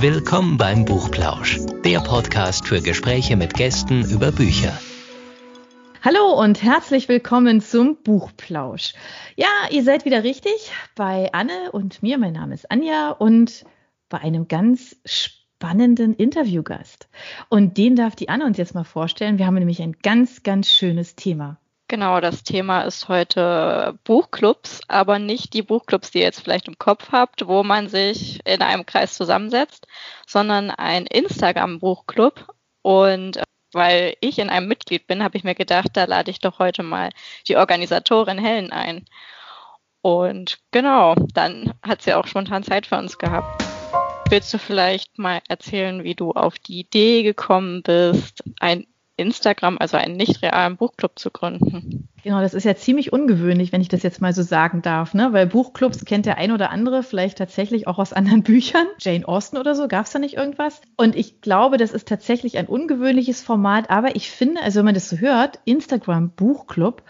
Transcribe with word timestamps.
Willkommen 0.00 0.56
beim 0.56 0.86
Buchplausch, 0.86 1.60
der 1.84 2.00
Podcast 2.00 2.66
für 2.66 2.80
Gespräche 2.80 3.36
mit 3.36 3.52
Gästen 3.52 4.02
über 4.10 4.32
Bücher. 4.32 4.72
Hallo 6.02 6.40
und 6.40 6.62
herzlich 6.62 7.06
willkommen 7.10 7.60
zum 7.60 7.96
Buchplausch. 8.02 8.94
Ja, 9.36 9.48
ihr 9.70 9.84
seid 9.84 10.06
wieder 10.06 10.24
richtig 10.24 10.72
bei 10.94 11.30
Anne 11.34 11.70
und 11.72 12.02
mir. 12.02 12.16
Mein 12.16 12.32
Name 12.32 12.54
ist 12.54 12.70
Anja 12.70 13.10
und 13.10 13.66
bei 14.08 14.16
einem 14.16 14.48
ganz 14.48 14.96
spannenden 15.04 16.14
Interviewgast. 16.14 17.10
Und 17.50 17.76
den 17.76 17.94
darf 17.94 18.16
die 18.16 18.30
Anne 18.30 18.46
uns 18.46 18.56
jetzt 18.56 18.74
mal 18.74 18.84
vorstellen. 18.84 19.36
Wir 19.36 19.44
haben 19.44 19.56
nämlich 19.56 19.82
ein 19.82 19.98
ganz, 20.02 20.42
ganz 20.42 20.70
schönes 20.70 21.14
Thema. 21.14 21.59
Genau, 21.90 22.20
das 22.20 22.44
Thema 22.44 22.82
ist 22.82 23.08
heute 23.08 23.98
Buchclubs, 24.04 24.80
aber 24.86 25.18
nicht 25.18 25.54
die 25.54 25.62
Buchclubs, 25.62 26.12
die 26.12 26.18
ihr 26.18 26.24
jetzt 26.26 26.40
vielleicht 26.40 26.68
im 26.68 26.78
Kopf 26.78 27.10
habt, 27.10 27.48
wo 27.48 27.64
man 27.64 27.88
sich 27.88 28.38
in 28.46 28.62
einem 28.62 28.86
Kreis 28.86 29.14
zusammensetzt, 29.14 29.88
sondern 30.24 30.70
ein 30.70 31.06
Instagram-Buchclub. 31.06 32.46
Und 32.82 33.38
äh, 33.38 33.42
weil 33.72 34.14
ich 34.20 34.38
in 34.38 34.50
einem 34.50 34.68
Mitglied 34.68 35.08
bin, 35.08 35.24
habe 35.24 35.36
ich 35.36 35.42
mir 35.42 35.56
gedacht, 35.56 35.88
da 35.94 36.04
lade 36.04 36.30
ich 36.30 36.38
doch 36.38 36.60
heute 36.60 36.84
mal 36.84 37.10
die 37.48 37.56
Organisatorin 37.56 38.38
Helen 38.38 38.70
ein. 38.70 39.04
Und 40.00 40.60
genau, 40.70 41.16
dann 41.34 41.74
hat 41.82 42.02
sie 42.02 42.14
auch 42.14 42.28
spontan 42.28 42.62
Zeit 42.62 42.86
für 42.86 42.98
uns 42.98 43.18
gehabt. 43.18 43.64
Willst 44.28 44.54
du 44.54 44.58
vielleicht 44.58 45.18
mal 45.18 45.40
erzählen, 45.48 46.04
wie 46.04 46.14
du 46.14 46.30
auf 46.30 46.56
die 46.60 46.78
Idee 46.78 47.24
gekommen 47.24 47.82
bist, 47.82 48.44
ein 48.60 48.86
Instagram, 49.20 49.78
also 49.78 49.96
einen 49.96 50.16
nicht 50.16 50.42
realen 50.42 50.76
Buchclub 50.76 51.18
zu 51.18 51.30
gründen. 51.30 52.08
Genau, 52.22 52.40
das 52.40 52.54
ist 52.54 52.64
ja 52.64 52.74
ziemlich 52.74 53.12
ungewöhnlich, 53.12 53.72
wenn 53.72 53.80
ich 53.80 53.88
das 53.88 54.02
jetzt 54.02 54.20
mal 54.20 54.32
so 54.32 54.42
sagen 54.42 54.82
darf, 54.82 55.14
ne? 55.14 55.32
Weil 55.32 55.46
Buchclubs 55.46 56.04
kennt 56.04 56.26
der 56.26 56.36
ein 56.36 56.52
oder 56.52 56.70
andere 56.70 57.02
vielleicht 57.02 57.38
tatsächlich 57.38 57.86
auch 57.86 57.98
aus 57.98 58.12
anderen 58.12 58.42
Büchern. 58.44 58.86
Jane 58.98 59.26
Austen 59.26 59.56
oder 59.56 59.74
so, 59.74 59.88
gab 59.88 60.06
es 60.06 60.12
da 60.12 60.18
nicht 60.18 60.34
irgendwas? 60.34 60.80
Und 60.96 61.16
ich 61.16 61.40
glaube, 61.40 61.76
das 61.76 61.92
ist 61.92 62.08
tatsächlich 62.08 62.58
ein 62.58 62.66
ungewöhnliches 62.66 63.42
Format, 63.42 63.90
aber 63.90 64.16
ich 64.16 64.30
finde, 64.30 64.62
also 64.62 64.78
wenn 64.78 64.86
man 64.86 64.94
das 64.94 65.08
so 65.08 65.18
hört, 65.18 65.60
Instagram 65.64 66.30
Buchclub, 66.30 67.02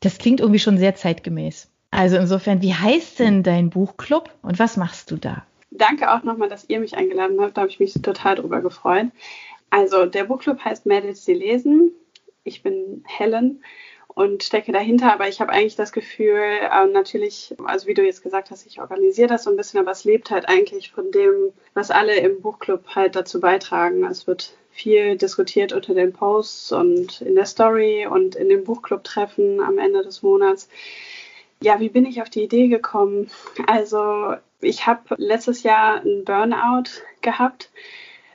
das 0.00 0.18
klingt 0.18 0.40
irgendwie 0.40 0.60
schon 0.60 0.78
sehr 0.78 0.94
zeitgemäß. 0.94 1.70
Also 1.90 2.16
insofern, 2.16 2.62
wie 2.62 2.74
heißt 2.74 3.18
denn 3.18 3.42
dein 3.42 3.70
Buchclub 3.70 4.30
und 4.42 4.58
was 4.58 4.76
machst 4.76 5.10
du 5.10 5.16
da? 5.16 5.44
Danke 5.70 6.12
auch 6.12 6.22
nochmal, 6.22 6.48
dass 6.48 6.68
ihr 6.68 6.80
mich 6.80 6.96
eingeladen 6.96 7.40
habt. 7.40 7.56
Da 7.56 7.62
habe 7.62 7.70
ich 7.70 7.80
mich 7.80 7.94
total 7.94 8.36
drüber 8.36 8.60
gefreut. 8.60 9.06
Also 9.70 10.06
der 10.06 10.24
Buchclub 10.24 10.60
heißt 10.64 10.86
Mädels, 10.86 11.24
die 11.24 11.34
lesen. 11.34 11.92
Ich 12.44 12.62
bin 12.62 13.04
Helen 13.06 13.62
und 14.18 14.42
stecke 14.42 14.72
dahinter, 14.72 15.12
aber 15.12 15.28
ich 15.28 15.40
habe 15.40 15.52
eigentlich 15.52 15.76
das 15.76 15.92
Gefühl, 15.92 16.40
äh, 16.40 16.86
natürlich, 16.86 17.54
also 17.64 17.86
wie 17.86 17.94
du 17.94 18.04
jetzt 18.04 18.22
gesagt 18.22 18.50
hast, 18.50 18.66
ich 18.66 18.80
organisiere 18.80 19.28
das 19.28 19.44
so 19.44 19.50
ein 19.50 19.56
bisschen, 19.56 19.78
aber 19.78 19.92
es 19.92 20.04
lebt 20.04 20.30
halt 20.30 20.48
eigentlich 20.48 20.90
von 20.90 21.12
dem, 21.12 21.52
was 21.74 21.92
alle 21.92 22.16
im 22.16 22.40
Buchclub 22.40 22.84
halt 22.96 23.14
dazu 23.14 23.38
beitragen. 23.38 24.04
Es 24.04 24.26
wird 24.26 24.54
viel 24.70 25.16
diskutiert 25.16 25.72
unter 25.72 25.94
den 25.94 26.12
Posts 26.12 26.72
und 26.72 27.20
in 27.20 27.36
der 27.36 27.46
Story 27.46 28.06
und 28.06 28.34
in 28.34 28.48
den 28.48 28.64
Buchclub-Treffen 28.64 29.60
am 29.60 29.78
Ende 29.78 30.02
des 30.02 30.22
Monats. 30.22 30.68
Ja, 31.62 31.78
wie 31.78 31.88
bin 31.88 32.06
ich 32.06 32.20
auf 32.20 32.30
die 32.30 32.42
Idee 32.42 32.68
gekommen? 32.68 33.30
Also 33.66 34.34
ich 34.60 34.86
habe 34.86 35.14
letztes 35.16 35.62
Jahr 35.62 36.00
einen 36.00 36.24
Burnout 36.24 36.90
gehabt 37.20 37.70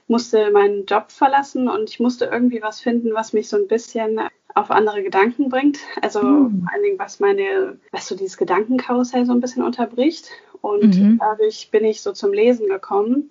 musste 0.08 0.52
meinen 0.52 0.86
Job 0.86 1.12
verlassen 1.12 1.70
und 1.70 1.90
ich 1.90 2.00
musste 2.00 2.26
irgendwie 2.26 2.62
was 2.62 2.82
finden, 2.82 3.14
was 3.14 3.34
mich 3.34 3.50
so 3.50 3.58
ein 3.58 3.68
bisschen 3.68 4.20
auf 4.54 4.72
andere 4.72 5.04
Gedanken 5.04 5.50
bringt. 5.50 5.80
Also 6.02 6.22
mhm. 6.22 6.62
vor 6.62 6.74
allen 6.74 6.84
Dingen, 6.84 7.00
was 7.00 7.20
meine, 7.20 7.78
was 7.92 8.08
so 8.08 8.16
dieses 8.16 8.38
Gedankenkarussell 8.38 9.26
so 9.26 9.34
ein 9.34 9.42
bisschen 9.42 9.64
unterbricht. 9.64 10.30
Und 10.62 10.98
mhm. 10.98 11.18
dadurch 11.20 11.70
bin 11.72 11.84
ich 11.84 12.02
so 12.02 12.12
zum 12.14 12.34
Lesen 12.34 12.68
gekommen. 12.68 13.30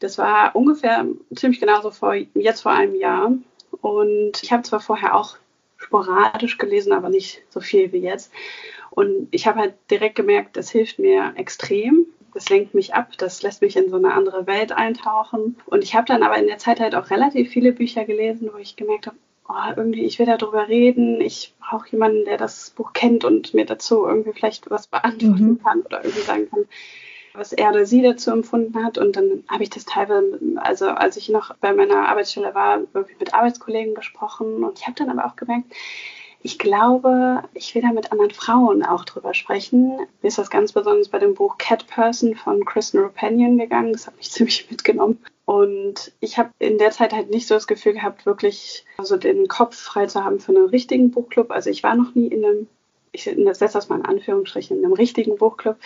Das 0.00 0.18
war 0.18 0.56
ungefähr 0.56 1.06
ziemlich 1.34 1.60
genauso 1.60 1.90
vor 1.90 2.14
jetzt 2.14 2.62
vor 2.62 2.72
einem 2.72 2.96
Jahr. 2.96 3.32
Und 3.80 4.42
ich 4.42 4.52
habe 4.52 4.62
zwar 4.62 4.80
vorher 4.80 5.14
auch 5.14 5.36
sporadisch 5.76 6.58
gelesen, 6.58 6.92
aber 6.92 7.08
nicht 7.08 7.42
so 7.50 7.60
viel 7.60 7.92
wie 7.92 7.98
jetzt. 7.98 8.32
Und 8.90 9.28
ich 9.30 9.46
habe 9.46 9.60
halt 9.60 9.74
direkt 9.90 10.16
gemerkt, 10.16 10.56
das 10.56 10.70
hilft 10.70 10.98
mir 10.98 11.32
extrem 11.36 12.06
das 12.34 12.48
lenkt 12.48 12.74
mich 12.74 12.94
ab, 12.94 13.12
das 13.18 13.42
lässt 13.42 13.62
mich 13.62 13.76
in 13.76 13.90
so 13.90 13.96
eine 13.96 14.14
andere 14.14 14.46
Welt 14.46 14.72
eintauchen. 14.72 15.56
Und 15.66 15.84
ich 15.84 15.94
habe 15.94 16.06
dann 16.06 16.22
aber 16.22 16.36
in 16.38 16.46
der 16.46 16.58
Zeit 16.58 16.80
halt 16.80 16.94
auch 16.94 17.10
relativ 17.10 17.50
viele 17.50 17.72
Bücher 17.72 18.04
gelesen, 18.04 18.50
wo 18.52 18.58
ich 18.58 18.76
gemerkt 18.76 19.06
habe, 19.06 19.16
oh, 19.48 19.72
irgendwie, 19.76 20.04
ich 20.04 20.18
will 20.18 20.26
darüber 20.26 20.68
reden, 20.68 21.20
ich 21.20 21.54
brauche 21.60 21.90
jemanden, 21.90 22.24
der 22.24 22.38
das 22.38 22.70
Buch 22.70 22.92
kennt 22.92 23.24
und 23.24 23.54
mir 23.54 23.66
dazu 23.66 24.06
irgendwie 24.06 24.32
vielleicht 24.32 24.70
was 24.70 24.86
beantworten 24.86 25.46
mhm. 25.46 25.62
kann 25.62 25.80
oder 25.80 26.04
irgendwie 26.04 26.22
sagen 26.22 26.48
kann, 26.50 26.64
was 27.34 27.52
er 27.52 27.70
oder 27.70 27.86
sie 27.86 28.02
dazu 28.02 28.30
empfunden 28.30 28.84
hat. 28.84 28.98
Und 28.98 29.16
dann 29.16 29.44
habe 29.48 29.62
ich 29.62 29.70
das 29.70 29.84
teilweise, 29.84 30.38
also 30.56 30.88
als 30.88 31.16
ich 31.16 31.28
noch 31.28 31.54
bei 31.56 31.72
meiner 31.72 32.08
Arbeitsstelle 32.08 32.54
war, 32.54 32.80
irgendwie 32.94 33.16
mit 33.18 33.34
Arbeitskollegen 33.34 33.94
besprochen. 33.94 34.64
Und 34.64 34.78
ich 34.78 34.86
habe 34.86 34.96
dann 34.96 35.10
aber 35.10 35.26
auch 35.26 35.36
gemerkt, 35.36 35.72
ich 36.44 36.58
glaube, 36.58 37.44
ich 37.54 37.74
will 37.74 37.82
da 37.82 37.92
mit 37.92 38.10
anderen 38.10 38.32
Frauen 38.32 38.84
auch 38.84 39.04
drüber 39.04 39.32
sprechen. 39.32 39.96
Mir 40.22 40.28
ist 40.28 40.38
das 40.38 40.50
ganz 40.50 40.72
besonders 40.72 41.08
bei 41.08 41.20
dem 41.20 41.34
Buch 41.34 41.56
Cat 41.56 41.86
Person 41.86 42.34
von 42.34 42.64
Kristen 42.64 42.98
Rupanian 42.98 43.58
gegangen. 43.58 43.92
Das 43.92 44.06
hat 44.06 44.16
mich 44.16 44.30
ziemlich 44.32 44.70
mitgenommen. 44.70 45.18
Und 45.44 46.12
ich 46.20 46.38
habe 46.38 46.50
in 46.58 46.78
der 46.78 46.90
Zeit 46.90 47.12
halt 47.12 47.30
nicht 47.30 47.46
so 47.46 47.54
das 47.54 47.66
Gefühl 47.66 47.92
gehabt, 47.92 48.26
wirklich 48.26 48.84
also 48.98 49.16
den 49.16 49.46
Kopf 49.46 49.76
frei 49.76 50.06
zu 50.06 50.24
haben 50.24 50.40
für 50.40 50.52
einen 50.52 50.66
richtigen 50.66 51.10
Buchclub. 51.10 51.50
Also 51.52 51.70
ich 51.70 51.82
war 51.82 51.94
noch 51.94 52.14
nie 52.14 52.26
in 52.26 52.44
einem, 52.44 52.66
ich 53.12 53.24
setze 53.24 53.74
das 53.74 53.88
mal 53.88 53.98
in 53.98 54.06
Anführungsstrichen, 54.06 54.78
in 54.78 54.84
einem 54.84 54.94
richtigen 54.94 55.36
Buchclub. 55.36 55.76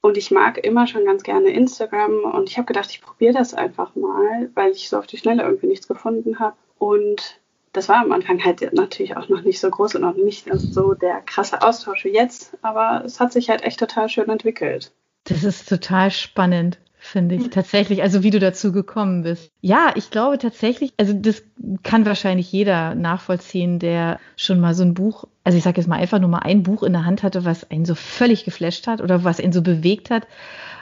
Und 0.00 0.16
ich 0.16 0.30
mag 0.30 0.64
immer 0.64 0.86
schon 0.86 1.04
ganz 1.04 1.22
gerne 1.24 1.50
Instagram. 1.50 2.24
Und 2.24 2.48
ich 2.48 2.56
habe 2.56 2.66
gedacht, 2.66 2.90
ich 2.90 3.02
probiere 3.02 3.34
das 3.34 3.52
einfach 3.52 3.94
mal, 3.96 4.50
weil 4.54 4.70
ich 4.70 4.88
so 4.88 4.96
auf 4.96 5.06
die 5.06 5.18
Schnelle 5.18 5.42
irgendwie 5.42 5.66
nichts 5.66 5.88
gefunden 5.88 6.38
habe. 6.38 6.56
Und 6.78 7.38
das 7.78 7.88
war 7.88 7.98
am 7.98 8.10
Anfang 8.10 8.44
halt 8.44 8.72
natürlich 8.72 9.16
auch 9.16 9.28
noch 9.28 9.42
nicht 9.42 9.60
so 9.60 9.70
groß 9.70 9.94
und 9.94 10.00
noch 10.02 10.16
nicht 10.16 10.48
so 10.52 10.94
der 10.94 11.20
krasse 11.20 11.62
Austausch 11.62 12.04
wie 12.04 12.12
jetzt, 12.12 12.58
aber 12.60 13.04
es 13.04 13.20
hat 13.20 13.32
sich 13.32 13.50
halt 13.50 13.62
echt 13.62 13.78
total 13.78 14.08
schön 14.08 14.28
entwickelt. 14.28 14.90
Das 15.24 15.44
ist 15.44 15.68
total 15.68 16.10
spannend 16.10 16.78
finde 16.98 17.36
ich 17.36 17.50
tatsächlich, 17.50 18.02
also 18.02 18.22
wie 18.22 18.30
du 18.30 18.38
dazu 18.38 18.72
gekommen 18.72 19.22
bist. 19.22 19.50
Ja, 19.60 19.92
ich 19.94 20.10
glaube 20.10 20.38
tatsächlich, 20.38 20.92
also 20.98 21.12
das 21.12 21.42
kann 21.82 22.06
wahrscheinlich 22.06 22.50
jeder 22.50 22.94
nachvollziehen, 22.94 23.78
der 23.78 24.18
schon 24.36 24.60
mal 24.60 24.74
so 24.74 24.82
ein 24.82 24.94
Buch, 24.94 25.24
also 25.44 25.56
ich 25.56 25.64
sage 25.64 25.80
jetzt 25.80 25.88
mal 25.88 25.96
einfach 25.96 26.18
nur 26.18 26.28
mal 26.28 26.40
ein 26.40 26.62
Buch 26.62 26.82
in 26.82 26.92
der 26.92 27.04
Hand 27.04 27.22
hatte, 27.22 27.44
was 27.44 27.70
einen 27.70 27.84
so 27.84 27.94
völlig 27.94 28.44
geflasht 28.44 28.86
hat 28.86 29.00
oder 29.00 29.24
was 29.24 29.40
ihn 29.40 29.52
so 29.52 29.62
bewegt 29.62 30.10
hat 30.10 30.26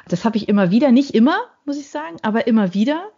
das 0.08 0.24
habe 0.24 0.36
ich 0.36 0.48
immer 0.48 0.70
wieder, 0.70 0.92
nicht 0.92 1.14
immer, 1.14 1.36
muss 1.64 1.78
ich 1.78 1.88
sagen, 1.88 2.16
aber 2.22 2.46
immer 2.46 2.74
wieder. 2.74 3.10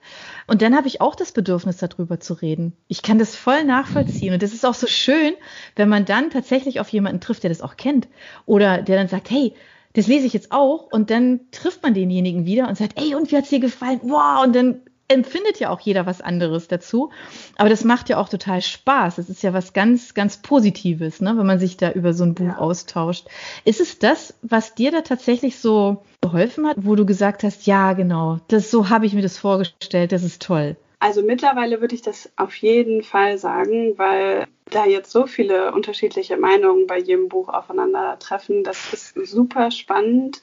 Und 0.47 0.63
dann 0.63 0.75
habe 0.75 0.89
ich 0.89 1.03
auch 1.03 1.15
das 1.15 1.33
Bedürfnis, 1.33 1.77
darüber 1.77 2.19
zu 2.19 2.33
reden. 2.33 2.73
Ich 2.89 3.03
kann 3.03 3.19
das 3.19 3.37
voll 3.37 3.65
nachvollziehen. 3.65 4.33
Und 4.33 4.43
das 4.43 4.55
ist 4.55 4.65
auch 4.65 4.75
so 4.75 4.87
schön, 4.87 5.35
wenn 5.77 5.91
man 5.91 6.07
dann 6.07 6.31
tatsächlich 6.31 6.81
auf 6.81 6.89
jemanden 6.89 7.21
trifft, 7.21 7.43
der 7.43 7.51
das 7.51 7.61
auch 7.61 7.77
kennt. 7.77 8.09
Oder 8.47 8.81
der 8.81 8.97
dann 8.97 9.09
sagt, 9.09 9.31
hey, 9.31 9.53
das 9.95 10.07
lese 10.07 10.27
ich 10.27 10.33
jetzt 10.33 10.53
auch. 10.53 10.91
Und 10.93 11.11
dann 11.11 11.41
trifft 11.51 11.83
man 11.83 11.95
denjenigen 11.95 12.45
wieder 12.45 12.69
und 12.69 12.77
sagt, 12.77 12.99
hey, 12.99 13.15
und 13.15 13.31
wie 13.31 13.37
hat's 13.37 13.51
dir 13.51 13.61
gefallen? 13.61 14.01
Wow, 14.03 14.45
und 14.45 14.55
dann 14.55 14.81
empfindet 15.09 15.59
ja 15.59 15.71
auch 15.71 15.81
jeder 15.81 16.07
was 16.07 16.21
anderes 16.21 16.69
dazu. 16.69 17.11
Aber 17.57 17.69
das 17.69 17.83
macht 17.83 18.09
ja 18.09 18.19
auch 18.19 18.29
total 18.29 18.61
Spaß. 18.61 19.19
Es 19.19 19.31
ist 19.31 19.43
ja 19.43 19.53
was 19.53 19.73
ganz, 19.73 20.15
ganz 20.15 20.39
Positives, 20.39 21.21
ne, 21.21 21.37
wenn 21.37 21.47
man 21.47 21.59
sich 21.59 21.77
da 21.79 21.91
über 21.93 22.13
so 22.13 22.25
ein 22.25 22.35
Buch 22.35 22.47
ja. 22.47 22.59
austauscht. 22.59 23.27
Ist 23.65 23.81
es 23.81 23.99
das, 23.99 24.35
was 24.43 24.75
dir 24.75 24.93
da 24.93 25.01
tatsächlich 25.01 25.59
so 25.59 26.03
geholfen 26.21 26.67
hat, 26.67 26.77
wo 26.81 26.95
du 26.95 27.07
gesagt 27.07 27.43
hast, 27.43 27.67
ja, 27.67 27.95
genau, 27.95 28.39
das 28.49 28.71
so 28.71 28.91
habe 28.91 29.07
ich 29.07 29.15
mir 29.15 29.23
das 29.23 29.39
vorgestellt, 29.39 30.13
das 30.13 30.23
ist 30.23 30.43
toll? 30.43 30.77
Also 31.01 31.23
mittlerweile 31.23 31.81
würde 31.81 31.95
ich 31.95 32.03
das 32.03 32.31
auf 32.37 32.57
jeden 32.57 33.03
Fall 33.03 33.39
sagen, 33.39 33.97
weil 33.99 34.47
da 34.67 34.85
jetzt 34.85 35.13
so 35.13 35.27
viele 35.27 35.73
unterschiedliche 35.73 36.37
Meinungen 36.37 36.87
bei 36.87 36.99
jedem 36.99 37.29
Buch 37.29 37.49
aufeinandertreffen. 37.49 38.65
Das 38.65 38.93
ist 38.93 39.15
super 39.15 39.71
spannend. 39.71 40.43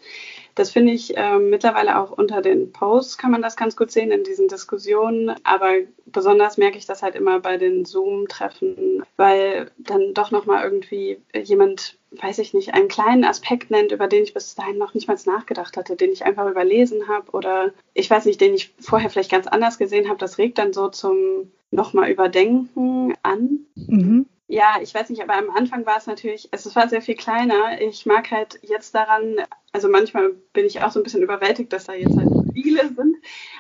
Das 0.56 0.72
finde 0.72 0.94
ich 0.94 1.16
äh, 1.18 1.38
mittlerweile 1.38 2.00
auch 2.00 2.12
unter 2.12 2.42
den 2.42 2.72
Posts 2.72 3.18
kann 3.18 3.32
man 3.32 3.42
das 3.42 3.58
ganz 3.58 3.76
gut 3.76 3.92
sehen 3.92 4.12
in 4.12 4.24
diesen 4.24 4.48
Diskussionen. 4.48 5.36
Aber 5.44 5.72
besonders 6.06 6.58
merke 6.58 6.78
ich 6.78 6.86
das 6.86 7.04
halt 7.04 7.16
immer 7.16 7.42
bei 7.42 7.58
den 7.58 7.84
Zoom-Treffen, 7.84 9.04
weil 9.18 9.70
dann 9.78 10.14
doch 10.14 10.32
nochmal 10.32 10.64
irgendwie 10.64 11.20
jemand, 11.34 11.98
weiß 12.12 12.40
ich 12.40 12.54
nicht, 12.54 12.74
einen 12.74 12.88
kleinen 12.88 13.26
Aspekt 13.26 13.70
nennt, 13.70 13.92
über 13.92 14.08
den 14.08 14.24
ich 14.24 14.34
bis 14.34 14.56
dahin 14.56 14.78
noch 14.78 14.94
nicht 14.94 15.10
mal 15.10 15.18
nachgedacht 15.26 15.76
hatte, 15.76 15.98
den 15.98 16.14
ich 16.14 16.26
einfach 16.26 16.50
überlesen 16.50 17.10
habe 17.10 17.32
oder 17.32 17.72
ich 17.94 18.10
weiß 18.10 18.26
nicht, 18.26 18.40
den 18.40 18.54
ich 18.54 18.74
vorher 18.80 19.10
vielleicht 19.10 19.32
ganz 19.32 19.48
anders 19.48 19.78
gesehen 19.78 20.08
habe. 20.08 20.20
Das 20.20 20.38
regt 20.38 20.58
dann 20.58 20.72
so 20.72 20.88
zum 20.88 21.52
nochmal 21.72 22.10
überdenken 22.10 23.14
an. 23.24 23.60
Mhm. 23.76 24.26
Ja, 24.48 24.78
ich 24.80 24.94
weiß 24.94 25.10
nicht, 25.10 25.24
aber 25.24 25.34
am 25.34 25.50
Anfang 25.50 25.88
war 25.88 25.98
es 25.98 26.06
natürlich, 26.06 26.50
also 26.52 26.70
es 26.70 26.76
war 26.76 26.88
sehr 26.88 27.02
viel 27.02 27.16
kleiner. 27.16 27.82
Ich 27.82 28.06
mag 28.06 28.30
halt 28.30 28.60
jetzt 28.62 28.94
daran, 28.94 29.38
also 29.72 29.90
manchmal 29.90 30.34
bin 30.54 30.66
ich 30.66 30.84
auch 30.84 30.92
so 30.92 31.00
ein 31.00 31.04
bisschen 31.04 31.24
überwältigt, 31.24 31.74
dass 31.74 31.86
da 31.86 31.94
jetzt 31.94 32.16
halt 32.16 32.30
viele 32.54 32.88
sind. 32.88 33.18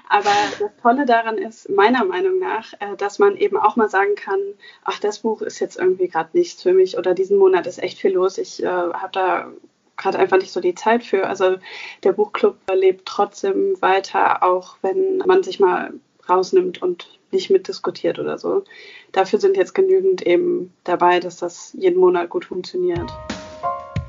Aber 0.09 0.29
das 0.59 0.71
Tolle 0.81 1.07
daran 1.07 1.39
ist, 1.39 1.69
meiner 1.69 2.05
Meinung 2.05 2.37
nach, 2.37 2.73
äh, 2.73 2.95
dass 2.97 3.17
man 3.17 3.35
eben 3.35 3.57
auch 3.57 3.75
mal 3.75 3.89
sagen 3.89 4.13
kann, 4.15 4.39
ach, 4.83 4.99
das 4.99 5.19
Buch 5.19 5.41
ist 5.41 5.59
jetzt 5.59 5.77
irgendwie 5.77 6.07
gerade 6.07 6.29
nichts 6.33 6.61
für 6.61 6.73
mich 6.73 6.99
oder 6.99 7.15
diesen 7.15 7.39
Monat 7.39 7.65
ist 7.65 7.81
echt 7.81 7.97
viel 7.97 8.13
los. 8.13 8.37
Ich 8.37 8.61
äh, 8.61 8.67
habe 8.67 9.11
da 9.11 9.51
gerade 9.97 10.19
einfach 10.19 10.37
nicht 10.37 10.51
so 10.51 10.59
die 10.59 10.75
Zeit 10.75 11.03
für. 11.03 11.27
Also 11.27 11.57
der 12.03 12.11
Buchclub 12.13 12.57
lebt 12.71 13.07
trotzdem 13.07 13.75
weiter, 13.81 14.43
auch 14.43 14.77
wenn 14.83 15.17
man 15.25 15.41
sich 15.41 15.59
mal 15.59 15.93
rausnimmt 16.29 16.81
und 16.81 17.19
nicht 17.35 17.49
mitdiskutiert 17.49 18.17
oder 18.17 18.37
so. 18.37 18.63
Dafür 19.11 19.39
sind 19.39 19.57
jetzt 19.57 19.75
genügend 19.75 20.25
eben 20.25 20.73
dabei, 20.83 21.19
dass 21.19 21.37
das 21.37 21.75
jeden 21.77 21.99
Monat 21.99 22.29
gut 22.29 22.45
funktioniert. 22.45 23.11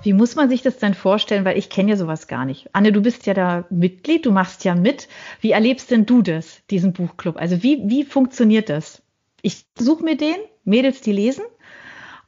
Wie 0.02 0.12
muss 0.12 0.36
man 0.36 0.48
sich 0.48 0.62
das 0.62 0.78
denn 0.78 0.94
vorstellen? 0.94 1.44
Weil 1.44 1.58
ich 1.58 1.68
kenne 1.68 1.90
ja 1.90 1.96
sowas 1.96 2.28
gar 2.28 2.44
nicht. 2.44 2.68
Anne, 2.72 2.92
du 2.92 3.02
bist 3.02 3.26
ja 3.26 3.34
da 3.34 3.64
Mitglied, 3.70 4.24
du 4.24 4.30
machst 4.30 4.64
ja 4.64 4.74
mit. 4.74 5.08
Wie 5.40 5.50
erlebst 5.50 5.90
denn 5.90 6.06
du 6.06 6.22
das, 6.22 6.62
diesen 6.70 6.92
Buchclub? 6.92 7.36
Also 7.36 7.62
wie, 7.62 7.82
wie 7.86 8.04
funktioniert 8.04 8.68
das? 8.68 9.02
Ich 9.42 9.66
suche 9.76 10.04
mir 10.04 10.16
den, 10.16 10.36
Mädels, 10.64 11.00
die 11.00 11.12
lesen, 11.12 11.44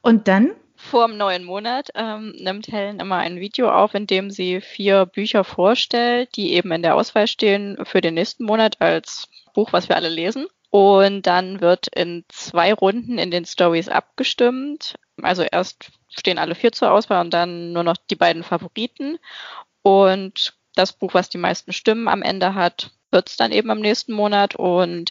und 0.02 0.28
dann 0.28 0.50
vor 0.80 1.08
dem 1.08 1.16
neuen 1.16 1.44
Monat 1.44 1.90
ähm, 1.96 2.34
nimmt 2.38 2.68
Helen 2.68 3.00
immer 3.00 3.16
ein 3.16 3.40
Video 3.40 3.68
auf, 3.68 3.94
in 3.94 4.06
dem 4.06 4.30
sie 4.30 4.60
vier 4.60 5.06
Bücher 5.06 5.42
vorstellt, 5.42 6.30
die 6.36 6.52
eben 6.52 6.70
in 6.70 6.82
der 6.82 6.94
Auswahl 6.94 7.26
stehen 7.26 7.78
für 7.84 8.00
den 8.00 8.14
nächsten 8.14 8.44
Monat 8.44 8.80
als 8.80 9.28
Buch, 9.54 9.72
was 9.72 9.88
wir 9.88 9.96
alle 9.96 10.08
lesen. 10.08 10.46
Und 10.70 11.23
dann 11.23 11.61
wird 11.61 11.88
in 11.88 12.25
zwei 12.29 12.75
Runden 12.75 13.19
in 13.19 13.31
den 13.31 13.47
Stories 13.47 13.88
abgestimmt. 13.88 14.94
Also 15.23 15.43
erst 15.43 15.91
stehen 16.11 16.38
alle 16.38 16.55
vier 16.55 16.73
zur 16.73 16.93
Auswahl 16.93 17.25
und 17.25 17.32
dann 17.32 17.73
nur 17.73 17.82
noch 17.85 17.97
die 18.11 18.17
beiden 18.17 18.43
Favoriten. 18.43 19.19
Und 19.82 20.55
das 20.75 20.93
Buch, 20.93 21.15
was 21.15 21.31
die 21.31 21.38
meisten 21.38 21.73
Stimmen 21.73 22.09
am 22.09 22.23
Ende 22.23 22.55
hat, 22.55 22.91
wird 23.11 23.31
es 23.31 23.37
dann 23.37 23.53
eben 23.53 23.70
am 23.70 23.81
nächsten 23.81 24.12
Monat. 24.12 24.56
Und 24.56 25.11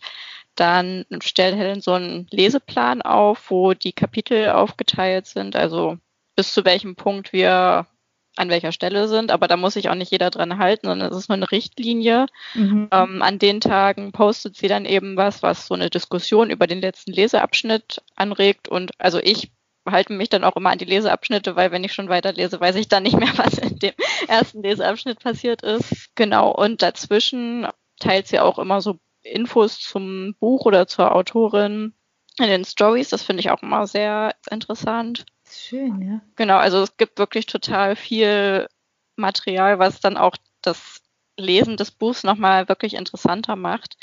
dann 0.55 1.05
stellt 1.21 1.55
Helen 1.55 1.81
so 1.81 1.93
einen 1.93 2.27
Leseplan 2.31 3.01
auf, 3.01 3.49
wo 3.49 3.73
die 3.73 3.93
Kapitel 3.93 4.49
aufgeteilt 4.49 5.27
sind, 5.27 5.55
also 5.55 5.97
bis 6.35 6.53
zu 6.53 6.65
welchem 6.65 6.95
Punkt 6.95 7.33
wir 7.33 7.87
an 8.37 8.49
welcher 8.49 8.71
Stelle 8.71 9.07
sind, 9.07 9.31
aber 9.31 9.47
da 9.47 9.57
muss 9.57 9.73
sich 9.73 9.89
auch 9.89 9.95
nicht 9.95 10.11
jeder 10.11 10.29
dran 10.29 10.57
halten, 10.57 10.87
sondern 10.87 11.11
es 11.11 11.17
ist 11.17 11.29
nur 11.29 11.37
eine 11.37 11.51
Richtlinie. 11.51 12.27
Mhm. 12.53 12.89
Ähm, 12.91 13.21
an 13.21 13.39
den 13.39 13.61
Tagen 13.61 14.11
postet 14.11 14.55
sie 14.55 14.67
dann 14.67 14.85
eben 14.85 15.17
was, 15.17 15.43
was 15.43 15.67
so 15.67 15.73
eine 15.73 15.89
Diskussion 15.89 16.49
über 16.49 16.67
den 16.67 16.81
letzten 16.81 17.11
Leseabschnitt 17.11 18.01
anregt. 18.15 18.67
Und 18.67 18.91
also 18.99 19.19
ich 19.19 19.51
halte 19.85 20.13
mich 20.13 20.29
dann 20.29 20.43
auch 20.43 20.55
immer 20.55 20.71
an 20.71 20.77
die 20.77 20.85
Leseabschnitte, 20.85 21.55
weil 21.55 21.71
wenn 21.71 21.83
ich 21.83 21.93
schon 21.93 22.09
weiterlese, 22.09 22.59
weiß 22.59 22.75
ich 22.75 22.87
dann 22.87 23.03
nicht 23.03 23.17
mehr, 23.17 23.29
was 23.37 23.57
in 23.57 23.79
dem 23.79 23.93
ersten 24.27 24.61
Leseabschnitt 24.61 25.19
passiert 25.19 25.63
ist. 25.63 26.15
Genau. 26.15 26.51
Und 26.51 26.81
dazwischen 26.81 27.67
teilt 27.99 28.27
sie 28.27 28.39
auch 28.39 28.59
immer 28.59 28.81
so 28.81 28.99
Infos 29.23 29.79
zum 29.79 30.35
Buch 30.39 30.65
oder 30.65 30.87
zur 30.87 31.15
Autorin 31.15 31.93
in 32.39 32.47
den 32.47 32.65
Stories. 32.65 33.09
Das 33.09 33.23
finde 33.23 33.41
ich 33.41 33.49
auch 33.49 33.63
immer 33.63 33.87
sehr 33.87 34.35
interessant. 34.49 35.25
Schön, 35.49 36.01
ja. 36.01 36.21
Genau, 36.35 36.57
also 36.57 36.81
es 36.81 36.97
gibt 36.97 37.19
wirklich 37.19 37.45
total 37.45 37.95
viel 37.95 38.67
Material, 39.15 39.79
was 39.79 39.99
dann 39.99 40.17
auch 40.17 40.35
das 40.61 41.01
Lesen 41.37 41.77
des 41.77 41.91
Buchs 41.91 42.23
nochmal 42.23 42.67
wirklich 42.67 42.95
interessanter 42.95 43.55
macht. 43.55 43.97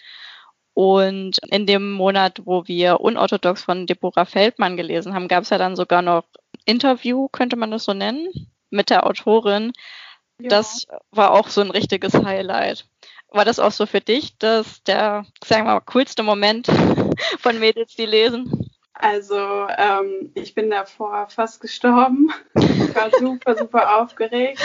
Und 0.72 1.38
in 1.50 1.66
dem 1.66 1.92
Monat, 1.92 2.42
wo 2.44 2.66
wir 2.66 3.00
Unorthodox 3.00 3.62
von 3.62 3.86
Deborah 3.86 4.24
Feldmann 4.24 4.76
gelesen 4.76 5.14
haben, 5.14 5.28
gab 5.28 5.44
es 5.44 5.50
ja 5.50 5.58
dann 5.58 5.76
sogar 5.76 6.02
noch 6.02 6.24
Interview, 6.64 7.28
könnte 7.28 7.56
man 7.56 7.70
das 7.70 7.84
so 7.84 7.94
nennen, 7.94 8.28
mit 8.70 8.90
der 8.90 9.06
Autorin. 9.06 9.72
Ja. 10.40 10.48
Das 10.48 10.86
war 11.12 11.32
auch 11.32 11.48
so 11.48 11.60
ein 11.60 11.70
richtiges 11.70 12.14
Highlight. 12.14 12.86
War 13.28 13.44
das 13.44 13.60
auch 13.60 13.70
so 13.70 13.86
für 13.86 14.00
dich, 14.00 14.36
dass 14.38 14.82
der, 14.82 15.26
sagen 15.44 15.66
wir 15.66 15.74
mal, 15.74 15.80
coolste 15.80 16.22
Moment 16.22 16.66
von 17.38 17.58
Mädels, 17.60 17.94
die 17.94 18.06
lesen? 18.06 18.73
Also 18.94 19.66
ähm, 19.76 20.30
ich 20.34 20.54
bin 20.54 20.70
davor 20.70 21.28
fast 21.28 21.60
gestorben. 21.60 22.32
Ich 22.54 22.94
war 22.94 23.10
super, 23.18 23.56
super 23.56 24.00
aufgeregt. 24.00 24.60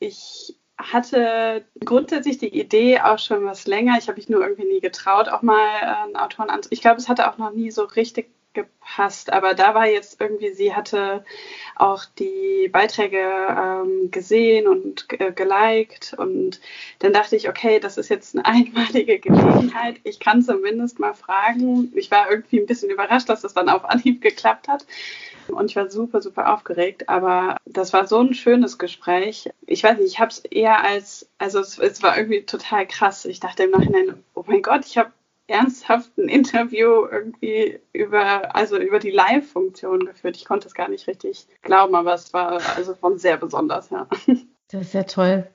Ich 0.00 0.56
hatte 0.76 1.64
grundsätzlich 1.84 2.38
die 2.38 2.58
Idee 2.58 3.00
auch 3.00 3.18
schon 3.18 3.44
was 3.44 3.66
länger. 3.66 3.96
Ich 3.96 4.08
habe 4.08 4.16
mich 4.16 4.28
nur 4.28 4.42
irgendwie 4.42 4.66
nie 4.66 4.80
getraut, 4.80 5.28
auch 5.28 5.42
mal 5.42 5.66
äh, 5.80 6.04
einen 6.04 6.16
Autoren 6.16 6.50
anzunehmen. 6.50 6.74
Ich 6.74 6.80
glaube, 6.80 6.98
es 6.98 7.08
hatte 7.08 7.30
auch 7.30 7.38
noch 7.38 7.52
nie 7.52 7.70
so 7.70 7.84
richtig 7.84 8.30
gepasst. 8.54 9.32
Aber 9.32 9.54
da 9.54 9.74
war 9.74 9.86
jetzt 9.86 10.20
irgendwie, 10.20 10.52
sie 10.52 10.74
hatte 10.74 11.24
auch 11.76 12.04
die 12.18 12.68
Beiträge 12.72 13.18
ähm, 13.18 14.10
gesehen 14.10 14.66
und 14.66 15.06
äh, 15.20 15.32
geliked. 15.32 16.14
Und 16.16 16.60
dann 17.00 17.12
dachte 17.12 17.36
ich, 17.36 17.48
okay, 17.48 17.80
das 17.80 17.98
ist 17.98 18.08
jetzt 18.08 18.34
eine 18.34 18.46
einmalige 18.46 19.18
Gelegenheit. 19.18 19.96
Ich 20.04 20.20
kann 20.20 20.42
zumindest 20.42 20.98
mal 20.98 21.14
fragen. 21.14 21.92
Ich 21.94 22.10
war 22.10 22.30
irgendwie 22.30 22.60
ein 22.60 22.66
bisschen 22.66 22.90
überrascht, 22.90 23.28
dass 23.28 23.42
das 23.42 23.54
dann 23.54 23.68
auf 23.68 23.84
Anhieb 23.84 24.22
geklappt 24.22 24.68
hat. 24.68 24.86
Und 25.48 25.70
ich 25.70 25.76
war 25.76 25.90
super, 25.90 26.22
super 26.22 26.54
aufgeregt. 26.54 27.08
Aber 27.08 27.58
das 27.66 27.92
war 27.92 28.06
so 28.06 28.20
ein 28.20 28.34
schönes 28.34 28.78
Gespräch. 28.78 29.50
Ich 29.66 29.84
weiß 29.84 29.98
nicht, 29.98 30.12
ich 30.12 30.20
habe 30.20 30.30
es 30.30 30.38
eher 30.38 30.82
als, 30.82 31.28
also 31.38 31.60
es, 31.60 31.78
es 31.78 32.02
war 32.02 32.16
irgendwie 32.16 32.42
total 32.42 32.86
krass. 32.86 33.24
Ich 33.24 33.40
dachte 33.40 33.64
im 33.64 33.70
Nachhinein, 33.70 34.24
oh 34.34 34.44
mein 34.46 34.62
Gott, 34.62 34.86
ich 34.86 34.96
habe 34.96 35.12
ernsthaft 35.46 36.16
ein 36.16 36.28
Interview 36.28 37.06
irgendwie 37.10 37.80
über, 37.92 38.54
also 38.54 38.78
über 38.78 38.98
die 38.98 39.10
Live-Funktion 39.10 40.06
geführt. 40.06 40.36
Ich 40.36 40.44
konnte 40.44 40.66
es 40.66 40.74
gar 40.74 40.88
nicht 40.88 41.06
richtig 41.06 41.46
glauben, 41.62 41.94
aber 41.94 42.14
es 42.14 42.32
war 42.32 42.60
also 42.76 42.94
von 42.94 43.18
sehr 43.18 43.36
besonders, 43.36 43.90
ja. 43.90 44.06
Das 44.70 44.80
ist 44.80 44.94
ja 44.94 45.02
toll. 45.02 45.46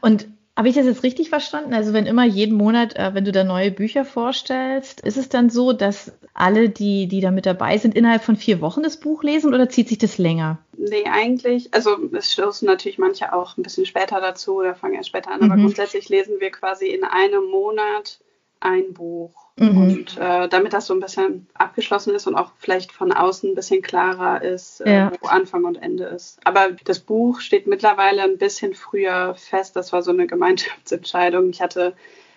Und 0.00 0.28
habe 0.58 0.68
ich 0.68 0.74
das 0.74 0.86
jetzt 0.86 1.04
richtig 1.04 1.28
verstanden? 1.28 1.72
Also 1.72 1.92
wenn 1.92 2.06
immer 2.06 2.24
jeden 2.24 2.56
Monat, 2.56 2.96
äh, 2.96 3.14
wenn 3.14 3.24
du 3.24 3.30
da 3.30 3.44
neue 3.44 3.70
Bücher 3.70 4.04
vorstellst, 4.04 5.00
ist 5.02 5.16
es 5.16 5.28
dann 5.28 5.50
so, 5.50 5.72
dass 5.72 6.12
alle, 6.34 6.68
die, 6.68 7.06
die 7.06 7.20
da 7.20 7.30
mit 7.30 7.46
dabei 7.46 7.78
sind, 7.78 7.94
innerhalb 7.94 8.24
von 8.24 8.34
vier 8.34 8.60
Wochen 8.60 8.82
das 8.82 8.98
Buch 8.98 9.22
lesen 9.22 9.54
oder 9.54 9.68
zieht 9.68 9.88
sich 9.88 9.98
das 9.98 10.18
länger? 10.18 10.58
Nee, 10.76 11.04
eigentlich, 11.04 11.72
also 11.72 11.96
es 12.12 12.32
stoßen 12.32 12.66
natürlich 12.66 12.98
manche 12.98 13.32
auch 13.32 13.56
ein 13.56 13.62
bisschen 13.62 13.86
später 13.86 14.20
dazu 14.20 14.56
oder 14.56 14.74
fangen 14.74 14.94
erst 14.94 15.10
später 15.10 15.30
an, 15.30 15.42
mhm. 15.42 15.52
aber 15.52 15.60
grundsätzlich 15.60 16.08
lesen 16.08 16.40
wir 16.40 16.50
quasi 16.50 16.88
in 16.88 17.04
einem 17.04 17.44
Monat 17.44 18.18
ein 18.60 18.92
Buch. 18.92 19.48
Mhm. 19.56 19.76
Und 19.76 20.18
äh, 20.18 20.48
damit 20.48 20.72
das 20.72 20.86
so 20.86 20.94
ein 20.94 21.00
bisschen 21.00 21.48
abgeschlossen 21.54 22.14
ist 22.14 22.26
und 22.26 22.36
auch 22.36 22.52
vielleicht 22.58 22.92
von 22.92 23.12
außen 23.12 23.50
ein 23.50 23.54
bisschen 23.54 23.82
klarer 23.82 24.42
ist, 24.42 24.80
äh, 24.80 24.92
ja. 24.92 25.12
wo 25.20 25.28
Anfang 25.28 25.64
und 25.64 25.76
Ende 25.76 26.04
ist. 26.04 26.38
Aber 26.44 26.70
das 26.84 27.00
Buch 27.00 27.40
steht 27.40 27.66
mittlerweile 27.66 28.22
ein 28.22 28.38
bisschen 28.38 28.74
früher 28.74 29.34
fest. 29.34 29.74
Das 29.74 29.92
war 29.92 30.02
so 30.02 30.12
eine 30.12 30.26
Gemeinschaftsentscheidung. 30.26 31.50
Ich 31.50 31.60
hatte 31.60 31.94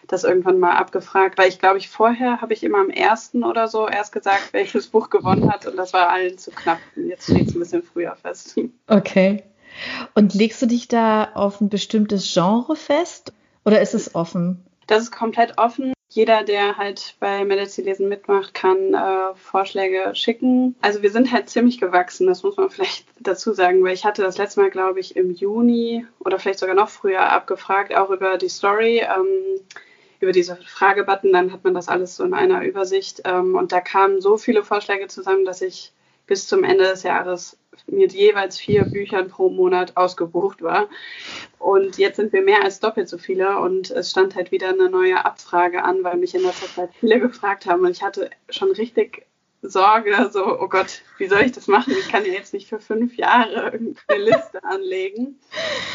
das 0.08 0.24
irgendwann 0.24 0.60
mal 0.60 0.76
abgefragt, 0.76 1.38
weil 1.38 1.48
ich 1.48 1.60
glaube, 1.60 1.78
ich 1.78 1.90
vorher 1.90 2.42
habe 2.42 2.54
ich 2.54 2.64
immer 2.64 2.80
am 2.80 2.90
ersten 2.90 3.44
oder 3.44 3.68
so 3.68 3.88
erst 3.88 4.12
gesagt, 4.12 4.52
welches 4.52 4.88
Buch 4.88 5.10
gewonnen 5.10 5.52
hat 5.52 5.68
und 5.68 5.78
das 5.78 5.94
war 5.94 6.10
allen 6.10 6.38
zu 6.38 6.52
knapp. 6.52 6.80
Und 6.96 7.08
jetzt 7.08 7.26
steht 7.26 7.48
es 7.48 7.56
ein 7.56 7.60
bisschen 7.60 7.84
früher 7.84 8.16
fest. 8.16 8.60
Okay. 8.88 9.44
Und 10.16 10.34
legst 10.34 10.62
du 10.62 10.66
dich 10.66 10.88
da 10.88 11.30
auf 11.34 11.62
ein 11.62 11.70
bestimmtes 11.70 12.34
Genre 12.34 12.76
fest 12.76 13.32
oder 13.64 13.80
ist 13.80 13.94
es 13.94 14.16
offen? 14.16 14.66
Das 14.88 15.04
ist 15.04 15.12
komplett 15.12 15.58
offen 15.58 15.94
jeder, 16.14 16.44
der 16.44 16.78
halt 16.78 17.16
bei 17.22 17.46
Medici 17.46 17.82
Lesen 17.82 18.10
mitmacht, 18.10 18.54
kann 18.54 18.94
äh, 18.94 19.34
Vorschläge 19.36 20.14
schicken. 20.14 20.76
Also 20.82 21.02
wir 21.02 21.10
sind 21.10 21.32
halt 21.32 21.50
ziemlich 21.50 21.80
gewachsen, 21.80 22.28
das 22.28 22.44
muss 22.44 22.58
man 22.58 22.70
vielleicht 22.70 23.06
dazu 23.22 23.54
sagen, 23.54 23.82
weil 23.82 23.94
ich 23.94 24.04
hatte 24.04 24.22
das 24.22 24.38
letzte 24.38 24.60
Mal, 24.60 24.70
glaube 24.70 25.00
ich, 25.00 25.16
im 25.16 25.32
Juni 25.32 26.06
oder 26.20 26.38
vielleicht 26.38 26.60
sogar 26.60 26.76
noch 26.76 26.90
früher 26.90 27.32
abgefragt, 27.32 27.96
auch 27.96 28.10
über 28.10 28.38
die 28.38 28.50
Story, 28.50 29.00
ähm, 29.00 29.62
über 30.20 30.34
diese 30.34 30.58
Fragebutton, 30.58 31.32
dann 31.32 31.54
hat 31.54 31.64
man 31.64 31.74
das 31.74 31.88
alles 31.88 32.18
so 32.18 32.26
in 32.26 32.34
einer 32.34 32.66
Übersicht. 32.66 33.22
Ähm, 33.24 33.56
und 33.56 33.72
da 33.72 33.80
kamen 33.80 34.20
so 34.20 34.36
viele 34.36 34.64
Vorschläge 34.64 35.08
zusammen, 35.08 35.46
dass 35.46 35.62
ich 35.62 35.94
bis 36.28 36.46
zum 36.46 36.66
Ende 36.66 36.84
des 36.84 37.04
Jahres 37.04 37.58
mit 37.88 38.14
jeweils 38.14 38.60
vier 38.60 38.84
Büchern 38.84 39.28
pro 39.28 39.50
Monat 39.50 39.98
ausgebucht 39.98 40.62
war. 40.62 40.90
Und 41.60 41.98
jetzt 41.98 42.18
sind 42.18 42.34
wir 42.34 42.42
mehr 42.42 42.64
als 42.64 42.80
doppelt 42.80 43.10
so 43.10 43.18
viele 43.18 43.60
und 43.60 43.92
es 43.92 44.12
stand 44.12 44.36
halt 44.36 44.52
wieder 44.52 44.70
eine 44.70 44.90
neue 44.90 45.24
Abfrage 45.24 45.84
an, 45.84 46.04
weil 46.04 46.18
mich 46.18 46.36
in 46.36 46.44
letzter 46.44 46.68
Zeit 46.68 46.90
viele 47.00 47.20
gefragt 47.22 47.66
haben 47.66 47.82
und 47.82 47.92
ich 47.92 48.04
hatte 48.04 48.30
schon 48.50 48.72
richtig 48.72 49.26
Sorge, 49.64 50.30
so, 50.32 50.60
oh 50.60 50.68
Gott, 50.68 51.04
wie 51.20 51.28
soll 51.28 51.42
ich 51.42 51.52
das 51.52 51.68
machen? 51.68 51.94
Ich 51.94 52.10
kann 52.10 52.26
ja 52.26 52.32
jetzt 52.32 52.52
nicht 52.52 52.68
für 52.68 52.80
fünf 52.80 53.16
Jahre 53.16 53.72
eine 54.08 54.20
Liste 54.24 54.60
anlegen. 54.64 55.40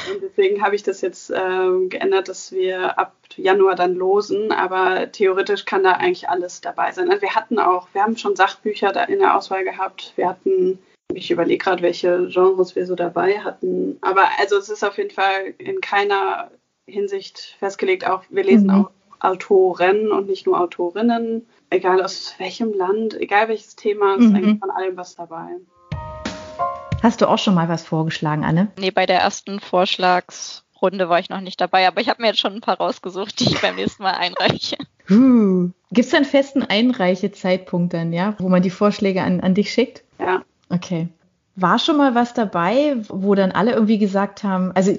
Und 0.09 0.23
deswegen 0.23 0.62
habe 0.62 0.76
ich 0.76 0.85
das 0.85 1.00
jetzt 1.00 1.30
äh, 1.30 1.88
geändert, 1.88 2.28
dass 2.28 2.52
wir 2.52 2.97
ab 2.97 3.16
Januar 3.35 3.75
dann 3.75 3.95
losen, 3.95 4.52
aber 4.52 5.11
theoretisch 5.11 5.64
kann 5.64 5.83
da 5.83 5.92
eigentlich 5.92 6.28
alles 6.28 6.61
dabei 6.61 6.92
sein. 6.92 7.11
Also 7.11 7.23
wir 7.23 7.35
hatten 7.35 7.59
auch, 7.59 7.88
wir 7.92 8.02
haben 8.02 8.16
schon 8.16 8.37
Sachbücher 8.37 8.92
da 8.92 9.02
in 9.02 9.18
der 9.18 9.37
Auswahl 9.37 9.64
gehabt. 9.64 10.12
Wir 10.14 10.28
hatten 10.28 10.78
ich 11.16 11.30
überlege 11.30 11.64
gerade, 11.64 11.82
welche 11.82 12.28
Genres 12.28 12.76
wir 12.76 12.86
so 12.86 12.94
dabei 12.94 13.40
hatten. 13.40 13.96
Aber 14.00 14.28
also 14.38 14.56
es 14.56 14.68
ist 14.68 14.84
auf 14.84 14.98
jeden 14.98 15.10
Fall 15.10 15.54
in 15.58 15.80
keiner 15.80 16.50
Hinsicht 16.86 17.56
festgelegt. 17.58 18.06
Auch 18.06 18.22
wir 18.30 18.44
lesen 18.44 18.68
mhm. 18.68 18.75
auch 18.75 18.90
Autoren 19.20 20.12
und 20.12 20.28
nicht 20.28 20.46
nur 20.46 20.60
Autorinnen. 20.60 21.46
Egal 21.70 22.02
aus 22.02 22.34
welchem 22.38 22.72
Land, 22.75 23.18
egal 23.20 23.48
welches 23.48 23.76
Thema, 23.76 24.16
ist 24.16 24.28
mhm. 24.28 24.36
eigentlich 24.36 24.58
von 24.60 24.70
allem 24.70 24.96
was 24.96 25.16
dabei. 25.16 25.48
Hast 27.02 27.20
du 27.20 27.28
auch 27.28 27.38
schon 27.38 27.54
mal 27.54 27.68
was 27.68 27.84
vorgeschlagen, 27.84 28.44
Anne? 28.44 28.68
Nee, 28.78 28.90
bei 28.90 29.06
der 29.06 29.20
ersten 29.20 29.60
Vorschlagsrunde 29.60 31.08
war 31.08 31.18
ich 31.18 31.28
noch 31.28 31.40
nicht 31.40 31.60
dabei, 31.60 31.86
aber 31.86 32.00
ich 32.00 32.08
habe 32.08 32.22
mir 32.22 32.28
jetzt 32.28 32.40
schon 32.40 32.54
ein 32.54 32.60
paar 32.60 32.78
rausgesucht, 32.78 33.40
die 33.40 33.44
ich 33.44 33.60
beim 33.60 33.76
nächsten 33.76 34.02
Mal 34.02 34.14
einreiche. 34.14 34.76
Uh, 35.08 35.70
Gibt 35.92 36.08
es 36.08 36.14
einen 36.14 36.25
festen 36.25 36.64
Einreichezeitpunkt 36.64 37.94
dann, 37.94 38.12
ja, 38.12 38.34
wo 38.40 38.48
man 38.48 38.60
die 38.60 38.70
Vorschläge 38.70 39.22
an, 39.22 39.40
an 39.40 39.54
dich 39.54 39.72
schickt? 39.72 40.02
Ja. 40.18 40.42
Okay. 40.70 41.08
war 41.56 41.78
schon 41.78 41.96
mal 41.96 42.14
was 42.14 42.35
dabei, 42.35 42.96
wo 43.08 43.35
dann 43.35 43.52
alle 43.52 43.73
irgendwie 43.73 43.99
gesagt 43.99 44.44
haben, 44.44 44.73
also 44.73 44.96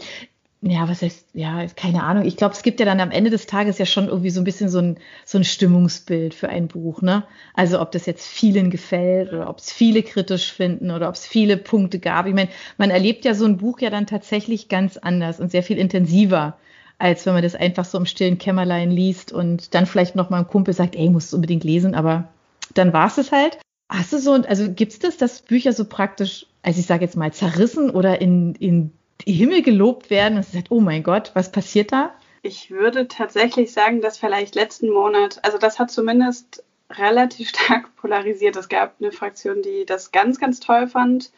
ja, 0.62 0.90
was 0.90 1.04
heißt, 1.04 1.28
ja, 1.34 1.68
keine 1.76 2.04
Ahnung. 2.04 2.26
Ich 2.26 2.36
glaube, 2.36 2.56
es 2.56 2.64
gibt 2.64 2.80
ja 2.80 2.86
dann 2.88 3.00
am 3.00 3.12
Ende 3.12 3.30
des 3.30 3.46
Tages 3.46 3.78
ja 3.78 3.86
schon 3.86 4.08
irgendwie 4.08 4.32
so 4.32 4.42
ein 4.42 4.44
bisschen 4.44 4.70
so 4.70 4.80
ein, 4.80 4.98
so 5.24 5.38
ein 5.38 5.44
Stimmungsbild 5.44 6.34
für 6.34 6.50
ein 6.50 6.68
Buch, 6.68 7.04
ne? 7.04 7.24
Also 7.54 7.80
ob 7.80 7.92
das 7.92 8.08
jetzt 8.08 8.26
vielen 8.28 8.72
gefällt 8.72 9.32
oder 9.34 9.50
ob 9.50 9.60
es 9.60 9.72
viele 9.72 10.02
kritisch 10.02 10.52
finden 10.52 10.90
oder 10.90 11.10
ob 11.10 11.16
es 11.16 11.28
viele 11.28 11.58
Punkte 11.58 12.00
gab. 12.00 12.26
Ich 12.26 12.34
meine, 12.34 12.50
man 12.78 12.90
erlebt 12.90 13.24
ja 13.24 13.36
so 13.36 13.46
ein 13.46 13.58
Buch 13.58 13.80
ja 13.82 13.92
dann 13.92 14.08
tatsächlich 14.08 14.68
ganz 14.68 14.98
anders 14.98 15.40
und 15.40 15.52
sehr 15.52 15.62
viel 15.64 15.78
intensiver, 15.78 16.58
als 16.98 17.26
wenn 17.28 17.34
man 17.34 17.44
das 17.44 17.54
einfach 17.56 17.86
so 17.86 18.00
im 18.00 18.08
stillen 18.08 18.40
Kämmerlein 18.40 18.90
liest 18.90 19.32
und 19.32 19.76
dann 19.76 19.86
vielleicht 19.86 20.16
noch 20.16 20.32
mal 20.32 20.40
ein 20.40 20.48
Kumpel 20.48 20.74
sagt, 20.74 20.96
ey, 20.96 21.10
musst 21.10 21.32
du 21.32 21.38
unbedingt 21.38 21.66
lesen, 21.66 21.94
aber 21.94 22.30
dann 22.74 22.94
war 22.94 23.08
es 23.08 23.20
es 23.20 23.32
halt. 23.32 23.60
Hast 23.90 24.12
du 24.12 24.18
so, 24.18 24.34
also 24.34 24.72
gibt 24.72 24.94
es 24.94 25.00
das, 25.00 25.18
dass 25.18 25.42
Bücher 25.42 25.72
so 25.74 25.86
praktisch, 25.86 26.46
also 26.62 26.80
ich 26.80 26.86
sage 26.86 27.06
jetzt 27.06 27.16
mal, 27.16 27.32
zerrissen 27.32 27.90
oder 27.90 28.20
in, 28.22 28.56
in 28.56 28.92
Himmel 29.26 29.62
gelobt 29.62 30.10
werden 30.10 30.38
und 30.38 30.46
sagt, 30.46 30.72
oh 30.72 30.82
mein 30.82 31.04
Gott, 31.04 31.32
was 31.34 31.52
passiert 31.52 31.92
da? 31.92 32.14
Ich 32.44 32.70
würde 32.70 33.08
tatsächlich 33.08 33.72
sagen, 33.72 34.02
dass 34.02 34.18
vielleicht 34.18 34.56
letzten 34.56 34.90
Monat, 34.90 35.40
also 35.44 35.58
das 35.58 35.80
hat 35.80 35.92
zumindest 35.92 36.64
relativ 36.92 37.50
stark 37.56 37.96
polarisiert. 37.96 38.56
Es 38.56 38.70
gab 38.70 38.96
eine 39.00 39.12
Fraktion, 39.12 39.62
die 39.62 39.86
das 39.86 40.12
ganz, 40.12 40.40
ganz 40.40 40.60
toll 40.60 40.88
fand 40.88 41.32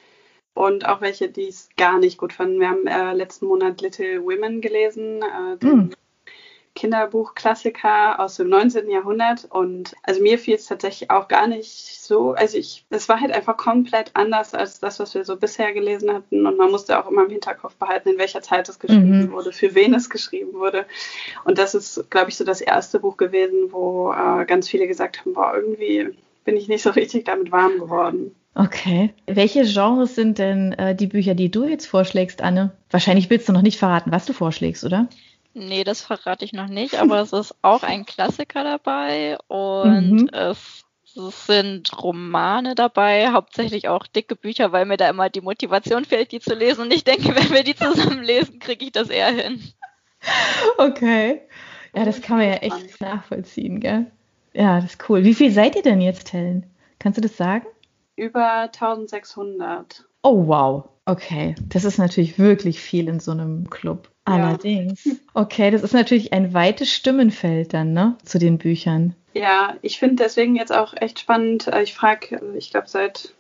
und 0.53 0.88
auch 0.88 1.01
welche, 1.01 1.29
die 1.29 1.48
es 1.48 1.70
gar 1.77 2.00
nicht 2.00 2.18
gut 2.18 2.34
fanden. 2.34 2.60
Wir 2.60 2.70
haben 2.70 2.88
äh, 2.88 3.13
letzten 3.13 3.46
Monat 3.46 3.82
Little 3.82 4.24
Women 4.24 4.62
gelesen, 4.62 5.22
äh, 5.22 5.58
den 5.58 5.70
mm. 5.70 5.89
Kinderbuchklassiker 6.75 8.19
aus 8.19 8.38
dem 8.38 8.49
19. 8.49 8.89
Jahrhundert. 8.89 9.45
Und 9.49 9.95
also 10.03 10.21
mir 10.21 10.39
fiel 10.39 10.55
es 10.55 10.65
tatsächlich 10.65 11.09
auch 11.11 11.27
gar 11.27 11.47
nicht 11.47 12.01
so. 12.01 12.31
Also 12.31 12.57
ich, 12.57 12.85
es 12.89 13.09
war 13.09 13.19
halt 13.19 13.31
einfach 13.31 13.57
komplett 13.57 14.11
anders 14.13 14.53
als 14.53 14.79
das, 14.79 14.99
was 14.99 15.13
wir 15.13 15.25
so 15.25 15.35
bisher 15.35 15.73
gelesen 15.73 16.13
hatten. 16.13 16.45
Und 16.45 16.57
man 16.57 16.71
musste 16.71 16.99
auch 16.99 17.09
immer 17.09 17.25
im 17.25 17.31
Hinterkopf 17.31 17.75
behalten, 17.75 18.09
in 18.09 18.17
welcher 18.17 18.41
Zeit 18.41 18.69
es 18.69 18.79
geschrieben 18.79 19.23
mhm. 19.23 19.31
wurde, 19.31 19.51
für 19.51 19.75
wen 19.75 19.93
es 19.93 20.09
geschrieben 20.09 20.53
wurde. 20.53 20.85
Und 21.45 21.57
das 21.57 21.75
ist, 21.75 22.09
glaube 22.09 22.29
ich, 22.29 22.38
so 22.38 22.43
das 22.43 22.61
erste 22.61 22.99
Buch 22.99 23.17
gewesen, 23.17 23.71
wo 23.71 24.11
äh, 24.11 24.45
ganz 24.45 24.69
viele 24.69 24.88
gesagt 24.88 25.19
haben, 25.19 25.33
boah, 25.33 25.53
irgendwie 25.55 26.09
bin 26.45 26.57
ich 26.57 26.67
nicht 26.67 26.83
so 26.83 26.91
richtig 26.91 27.25
damit 27.25 27.51
warm 27.51 27.77
geworden. 27.79 28.35
Okay. 28.55 29.13
Welche 29.25 29.63
Genres 29.63 30.15
sind 30.15 30.38
denn 30.38 30.73
äh, 30.73 30.95
die 30.95 31.07
Bücher, 31.07 31.35
die 31.35 31.51
du 31.51 31.65
jetzt 31.65 31.85
vorschlägst, 31.85 32.41
Anne? 32.41 32.71
Wahrscheinlich 32.89 33.29
willst 33.29 33.47
du 33.47 33.53
noch 33.53 33.61
nicht 33.61 33.77
verraten, 33.77 34.11
was 34.11 34.25
du 34.25 34.33
vorschlägst, 34.33 34.83
oder? 34.83 35.07
Nee, 35.53 35.84
das 35.84 36.01
verrate 36.01 36.46
ich 36.46 36.53
noch 36.53 36.68
nicht, 36.68 36.96
aber 37.00 37.22
es 37.22 37.34
ist 37.34 37.56
auch 37.62 37.84
ein 37.84 38.06
Klassiker 38.06 38.63
dabei 38.63 39.38
und 39.48 40.24
mhm. 40.24 40.29
es, 40.32 40.86
es, 41.15 41.46
sind 41.48 41.91
Romane 42.01 42.75
dabei, 42.75 43.32
hauptsächlich 43.32 43.88
auch 43.88 44.06
dicke 44.06 44.36
Bücher, 44.36 44.72
weil 44.72 44.86
mir 44.86 44.98
da 44.98 45.10
immer 45.10 45.29
die 45.29 45.41
Motivation 45.41 46.06
fehlt, 46.06 46.32
die 46.32 46.39
zu 46.39 46.53
lesen. 46.53 46.82
Und 46.82 46.94
ich 46.94 47.03
denke, 47.03 47.36
wenn 47.36 47.50
wir 47.50 47.63
die 47.63 47.75
zusammen 47.75 48.24
lesen, 48.24 48.60
kriege 48.60 48.86
ich 48.86 48.91
das 48.91 49.10
eher 49.10 49.32
hin. 49.32 49.62
Okay. 50.77 51.41
Ja, 51.96 52.06
das 52.06 52.22
kann 52.22 52.38
man 52.38 52.48
ja 52.48 52.56
echt 52.56 53.01
nachvollziehen, 53.01 53.79
gell? 53.79 54.06
Ja, 54.53 54.79
das 54.79 54.91
ist 54.91 55.10
cool. 55.10 55.24
Wie 55.24 55.34
viel 55.34 55.51
seid 55.51 55.75
ihr 55.75 55.82
denn 55.82 56.01
jetzt, 56.01 56.34
Helen? 56.34 56.65
Kannst 57.00 57.18
du 57.18 57.22
das 57.22 57.38
sagen? 57.38 57.65
Über 58.15 58.63
1600. 58.63 60.08
Oh, 60.21 60.47
wow. 60.47 60.89
Okay, 61.05 61.55
das 61.67 61.85
ist 61.85 61.97
natürlich 61.97 62.38
wirklich 62.38 62.79
viel 62.79 63.07
in 63.07 63.19
so 63.19 63.31
einem 63.31 63.69
Club. 63.69 64.09
Allerdings. 64.25 65.05
Ja. 65.05 65.13
Okay, 65.33 65.71
das 65.71 65.81
ist 65.81 65.93
natürlich 65.93 66.33
ein 66.33 66.53
weites 66.53 66.93
Stimmenfeld 66.93 67.73
dann, 67.73 67.93
ne, 67.93 68.15
zu 68.23 68.38
den 68.38 68.59
Büchern. 68.59 69.15
Ja, 69.33 69.75
ich 69.81 69.97
finde 69.97 70.23
deswegen 70.23 70.55
jetzt 70.55 70.71
auch 70.71 70.93
echt 70.95 71.19
spannend. 71.19 71.67
Äh, 71.67 71.81
ich 71.81 71.95
frage, 71.95 72.39
ich 72.55 72.69
glaube, 72.69 72.88
seit 72.88 73.33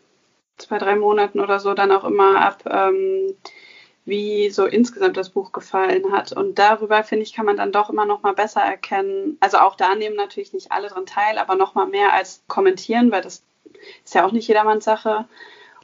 zwei, 0.57 0.77
drei 0.79 0.95
Monaten 0.95 1.39
oder 1.39 1.59
so 1.59 1.73
dann 1.73 1.91
auch 1.91 2.03
immer 2.03 2.41
ab, 2.41 2.63
ähm, 2.65 3.35
wie 4.05 4.49
so 4.49 4.65
insgesamt 4.65 5.17
das 5.17 5.29
Buch 5.29 5.51
gefallen 5.51 6.11
hat. 6.11 6.31
Und 6.31 6.57
darüber, 6.57 7.03
finde 7.03 7.23
ich, 7.23 7.33
kann 7.33 7.45
man 7.45 7.57
dann 7.57 7.71
doch 7.71 7.91
immer 7.91 8.05
noch 8.05 8.23
mal 8.23 8.33
besser 8.33 8.61
erkennen. 8.61 9.37
Also 9.39 9.57
auch 9.59 9.75
da 9.75 9.93
nehmen 9.93 10.15
natürlich 10.15 10.53
nicht 10.53 10.71
alle 10.71 10.87
dran 10.87 11.05
teil, 11.05 11.37
aber 11.37 11.55
noch 11.55 11.75
mal 11.75 11.85
mehr 11.85 12.13
als 12.13 12.41
kommentieren, 12.47 13.11
weil 13.11 13.21
das 13.21 13.43
ist 14.03 14.15
ja 14.15 14.25
auch 14.25 14.31
nicht 14.31 14.47
jedermanns 14.47 14.85
Sache. 14.85 15.25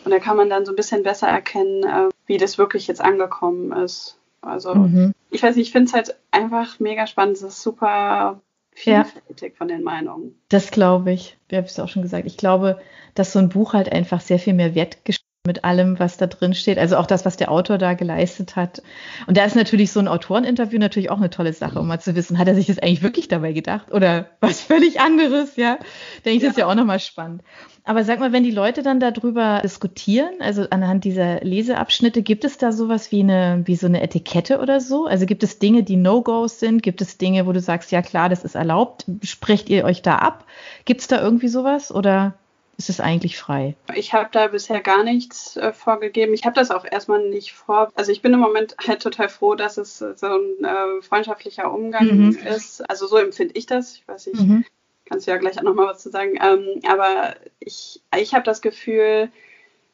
Und 0.06 0.12
da 0.12 0.20
kann 0.20 0.38
man 0.38 0.50
dann 0.50 0.66
so 0.66 0.72
ein 0.72 0.76
bisschen 0.76 1.04
besser 1.04 1.28
erkennen, 1.28 1.84
äh, 1.84 2.10
wie 2.28 2.38
das 2.38 2.58
wirklich 2.58 2.88
jetzt 2.88 3.02
angekommen 3.02 3.72
ist. 3.72 4.18
Also 4.42 4.76
mhm. 4.76 5.14
ich 5.32 5.42
weiß 5.42 5.56
nicht, 5.56 5.68
ich 5.68 5.72
finde 5.72 5.88
es 5.88 5.94
halt 5.94 6.16
einfach 6.32 6.80
mega 6.80 7.08
spannend. 7.08 7.38
Es 7.38 7.42
ist 7.42 7.62
super 7.62 8.40
vielfältig 8.72 9.54
ja. 9.54 9.58
von 9.58 9.68
den 9.68 9.84
Meinungen. 9.84 10.40
Das 10.50 10.70
glaube 10.70 11.12
ich. 11.12 11.38
Ich 11.48 11.58
habe 11.58 11.66
es 11.66 11.80
auch 11.80 11.90
schon 11.90 12.04
gesagt. 12.04 12.28
Ich 12.28 12.38
glaube, 12.38 12.80
dass 13.16 13.34
so 13.34 13.40
ein 13.40 13.50
Buch 13.50 13.74
halt 13.74 13.92
einfach 13.92 14.22
sehr 14.22 14.38
viel 14.40 14.54
mehr 14.54 14.76
Wert 14.76 15.04
mit 15.46 15.64
allem, 15.64 16.00
was 16.00 16.18
da 16.18 16.28
drin 16.28 16.54
steht. 16.54 16.78
Also 16.78 16.98
auch 16.98 17.06
das, 17.06 17.26
was 17.26 17.38
der 17.38 17.52
Autor 17.52 17.78
da 17.78 17.94
geleistet 17.94 18.56
hat. 18.56 18.82
Und 19.28 19.38
da 19.38 19.46
ist 19.46 19.56
natürlich 19.56 19.92
so 19.92 20.00
ein 20.00 20.08
Autoreninterview 20.08 20.80
natürlich 20.80 21.10
auch 21.10 21.18
eine 21.18 21.30
tolle 21.30 21.54
Sache, 21.54 21.80
um 21.80 21.88
mal 21.88 22.00
zu 22.00 22.16
wissen, 22.16 22.38
hat 22.38 22.48
er 22.48 22.56
sich 22.56 22.68
das 22.68 22.80
eigentlich 22.80 23.04
wirklich 23.04 23.28
dabei 23.28 23.54
gedacht 23.54 23.92
oder 23.92 24.28
was 24.40 24.62
völlig 24.62 25.00
anderes, 25.00 25.56
ja? 25.56 25.78
Denke 26.26 26.38
ich, 26.38 26.44
ja. 26.44 26.50
das 26.50 26.58
ist 26.58 26.58
ja 26.58 26.68
auch 26.68 26.76
nochmal 26.76 27.00
spannend. 27.00 27.42
Aber 27.88 28.04
sag 28.04 28.20
mal, 28.20 28.34
wenn 28.34 28.44
die 28.44 28.52
Leute 28.52 28.82
dann 28.82 29.00
darüber 29.00 29.62
diskutieren, 29.64 30.34
also 30.40 30.66
anhand 30.72 31.04
dieser 31.04 31.42
Leseabschnitte, 31.42 32.24
gibt 32.24 32.44
es 32.44 32.58
da 32.58 32.72
sowas 32.72 33.12
wie 33.12 33.20
eine, 33.20 33.62
wie 33.66 33.76
so 33.76 33.86
eine 33.86 34.02
Etikette 34.02 34.60
oder 34.60 34.82
so? 34.82 35.06
Also 35.06 35.28
gibt 35.28 35.44
es 35.44 35.60
Dinge, 35.60 35.84
die 35.84 35.96
No-Gos 35.96 36.60
sind? 36.60 36.82
Gibt 36.82 37.02
es 37.02 37.20
Dinge, 37.20 37.46
wo 37.46 37.52
du 37.52 37.60
sagst, 37.60 37.92
ja 37.92 38.02
klar, 38.02 38.28
das 38.28 38.44
ist 38.44 38.56
erlaubt? 38.56 39.06
Sprecht 39.22 39.70
ihr 39.70 39.86
euch 39.86 40.02
da 40.02 40.16
ab? 40.16 40.46
Gibt 40.86 41.02
es 41.02 41.08
da 41.08 41.22
irgendwie 41.22 41.48
sowas 41.48 41.94
oder 41.94 42.34
ist 42.78 42.90
es 42.90 43.00
eigentlich 43.00 43.38
frei? 43.38 43.76
Ich 43.94 44.14
habe 44.14 44.30
da 44.32 44.48
bisher 44.48 44.82
gar 44.82 45.04
nichts 45.04 45.56
äh, 45.58 45.74
vorgegeben. 45.74 46.34
Ich 46.34 46.46
habe 46.46 46.56
das 46.56 46.72
auch 46.72 46.86
erstmal 46.86 47.28
nicht 47.30 47.54
vor. 47.54 47.92
Also 47.96 48.12
ich 48.12 48.22
bin 48.22 48.34
im 48.34 48.40
Moment 48.40 48.76
halt 48.86 49.02
total 49.02 49.30
froh, 49.30 49.56
dass 49.56 49.78
es 49.78 50.00
so 50.00 50.28
ein 50.28 50.64
äh, 50.64 51.02
freundschaftlicher 51.02 51.74
Umgang 51.74 52.30
mhm. 52.30 52.38
ist. 52.38 52.88
Also 52.90 53.08
so 53.08 53.18
empfinde 53.18 53.54
ich 53.58 53.66
das. 53.66 53.96
Ich 53.96 54.08
weiß 54.08 54.28
nicht. 54.28 54.42
Mhm 54.42 54.66
kannst 55.06 55.28
du 55.28 55.32
ja 55.32 55.38
gleich 55.38 55.58
auch 55.58 55.64
nochmal 55.64 55.88
was 55.88 56.02
zu 56.02 56.10
sagen. 56.10 56.38
Ähm, 56.42 56.82
aber 56.88 57.36
ich, 57.60 58.02
ich 58.18 58.34
habe 58.34 58.44
das 58.44 58.62
Gefühl, 58.62 59.30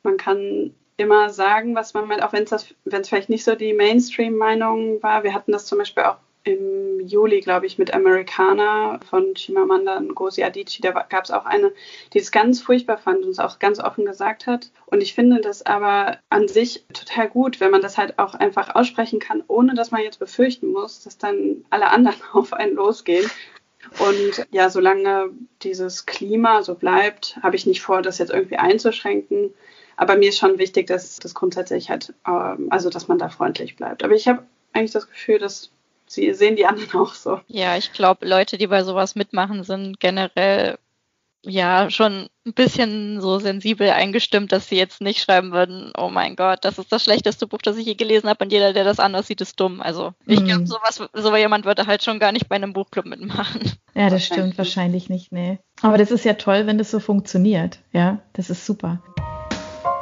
man 0.03 0.17
kann 0.17 0.73
immer 0.97 1.29
sagen, 1.29 1.75
was 1.75 1.93
man 1.93 2.07
meint, 2.07 2.23
auch 2.23 2.33
wenn 2.33 2.43
es 2.43 3.07
vielleicht 3.07 3.29
nicht 3.29 3.43
so 3.43 3.55
die 3.55 3.73
Mainstream-Meinung 3.73 5.03
war. 5.03 5.23
Wir 5.23 5.33
hatten 5.33 5.51
das 5.51 5.65
zum 5.65 5.77
Beispiel 5.77 6.03
auch 6.03 6.17
im 6.43 6.99
Juli, 6.99 7.39
glaube 7.39 7.65
ich, 7.65 7.77
mit 7.77 7.93
Americana 7.93 8.99
von 9.09 9.33
Chimamanda 9.35 9.99
Ngozi 9.99 10.43
Adichie. 10.43 10.81
Da 10.81 10.91
gab 10.91 11.25
es 11.25 11.31
auch 11.31 11.45
eine, 11.45 11.71
die 12.13 12.19
es 12.19 12.31
ganz 12.31 12.61
furchtbar 12.61 12.97
fand 12.97 13.23
und 13.23 13.31
es 13.31 13.39
auch 13.39 13.59
ganz 13.59 13.79
offen 13.79 14.05
gesagt 14.05 14.47
hat. 14.47 14.71
Und 14.85 15.01
ich 15.01 15.13
finde 15.13 15.41
das 15.41 15.65
aber 15.65 16.17
an 16.29 16.47
sich 16.47 16.85
total 16.93 17.29
gut, 17.29 17.59
wenn 17.59 17.71
man 17.71 17.81
das 17.81 17.97
halt 17.97 18.17
auch 18.19 18.33
einfach 18.33 18.75
aussprechen 18.75 19.19
kann, 19.19 19.43
ohne 19.47 19.73
dass 19.73 19.91
man 19.91 20.01
jetzt 20.01 20.19
befürchten 20.19 20.71
muss, 20.71 21.03
dass 21.03 21.17
dann 21.17 21.65
alle 21.69 21.89
anderen 21.89 22.21
auf 22.33 22.53
einen 22.53 22.75
losgehen 22.75 23.29
und 23.99 24.47
ja, 24.51 24.69
solange 24.69 25.31
dieses 25.63 26.05
Klima 26.05 26.63
so 26.63 26.75
bleibt, 26.75 27.37
habe 27.41 27.55
ich 27.55 27.65
nicht 27.65 27.81
vor, 27.81 28.01
das 28.01 28.19
jetzt 28.19 28.31
irgendwie 28.31 28.57
einzuschränken. 28.57 29.53
Aber 29.97 30.17
mir 30.17 30.29
ist 30.29 30.37
schon 30.37 30.57
wichtig, 30.57 30.87
dass 30.87 31.17
das 31.17 31.33
grundsätzlich 31.33 31.89
halt, 31.89 32.13
ähm, 32.27 32.67
also 32.69 32.89
dass 32.89 33.07
man 33.07 33.17
da 33.17 33.29
freundlich 33.29 33.75
bleibt. 33.75 34.03
Aber 34.03 34.13
ich 34.13 34.27
habe 34.27 34.43
eigentlich 34.73 34.91
das 34.91 35.09
Gefühl, 35.09 35.39
dass 35.39 35.71
sie 36.13 36.33
sehen 36.33 36.55
die 36.55 36.65
anderen 36.65 36.99
auch 36.99 37.13
so. 37.13 37.39
Ja, 37.47 37.77
ich 37.77 37.93
glaube, 37.93 38.27
Leute, 38.27 38.57
die 38.57 38.67
bei 38.67 38.83
sowas 38.83 39.15
mitmachen, 39.15 39.63
sind 39.63 39.99
generell 39.99 40.77
ja 41.43 41.89
schon 41.89 42.27
ein 42.45 42.53
bisschen 42.53 43.19
so 43.19 43.39
sensibel 43.39 43.89
eingestimmt, 43.89 44.51
dass 44.51 44.67
sie 44.67 44.77
jetzt 44.77 45.01
nicht 45.01 45.21
schreiben 45.21 45.51
würden, 45.51 45.91
oh 45.97 46.09
mein 46.09 46.35
Gott, 46.35 46.59
das 46.63 46.77
ist 46.77 46.91
das 46.91 47.03
schlechteste 47.03 47.47
Buch, 47.47 47.59
das 47.63 47.77
ich 47.77 47.85
je 47.85 47.95
gelesen 47.95 48.29
habe 48.29 48.43
und 48.43 48.51
jeder, 48.51 48.73
der 48.73 48.83
das 48.83 48.99
anders 48.99 49.27
sieht, 49.27 49.41
ist 49.41 49.59
dumm. 49.59 49.81
Also 49.81 50.13
ich 50.25 50.43
glaube, 50.43 50.61
mhm. 50.61 50.67
sowas, 50.67 51.01
so 51.13 51.35
jemand 51.35 51.65
würde 51.65 51.87
halt 51.87 52.03
schon 52.03 52.19
gar 52.19 52.31
nicht 52.31 52.47
bei 52.47 52.55
einem 52.55 52.73
Buchclub 52.73 53.05
mitmachen. 53.05 53.61
Ja, 53.93 54.09
das 54.09 54.25
stimmt 54.25 54.57
wahrscheinlich 54.57 55.09
nicht, 55.09 55.33
nee. 55.33 55.59
Aber 55.81 55.97
das 55.97 56.11
ist 56.11 56.23
ja 56.23 56.35
toll, 56.35 56.65
wenn 56.65 56.77
das 56.77 56.91
so 56.91 57.01
funktioniert. 57.01 57.79
Ja, 57.91 58.21
das 58.31 58.49
ist 58.49 58.65
super. 58.65 59.03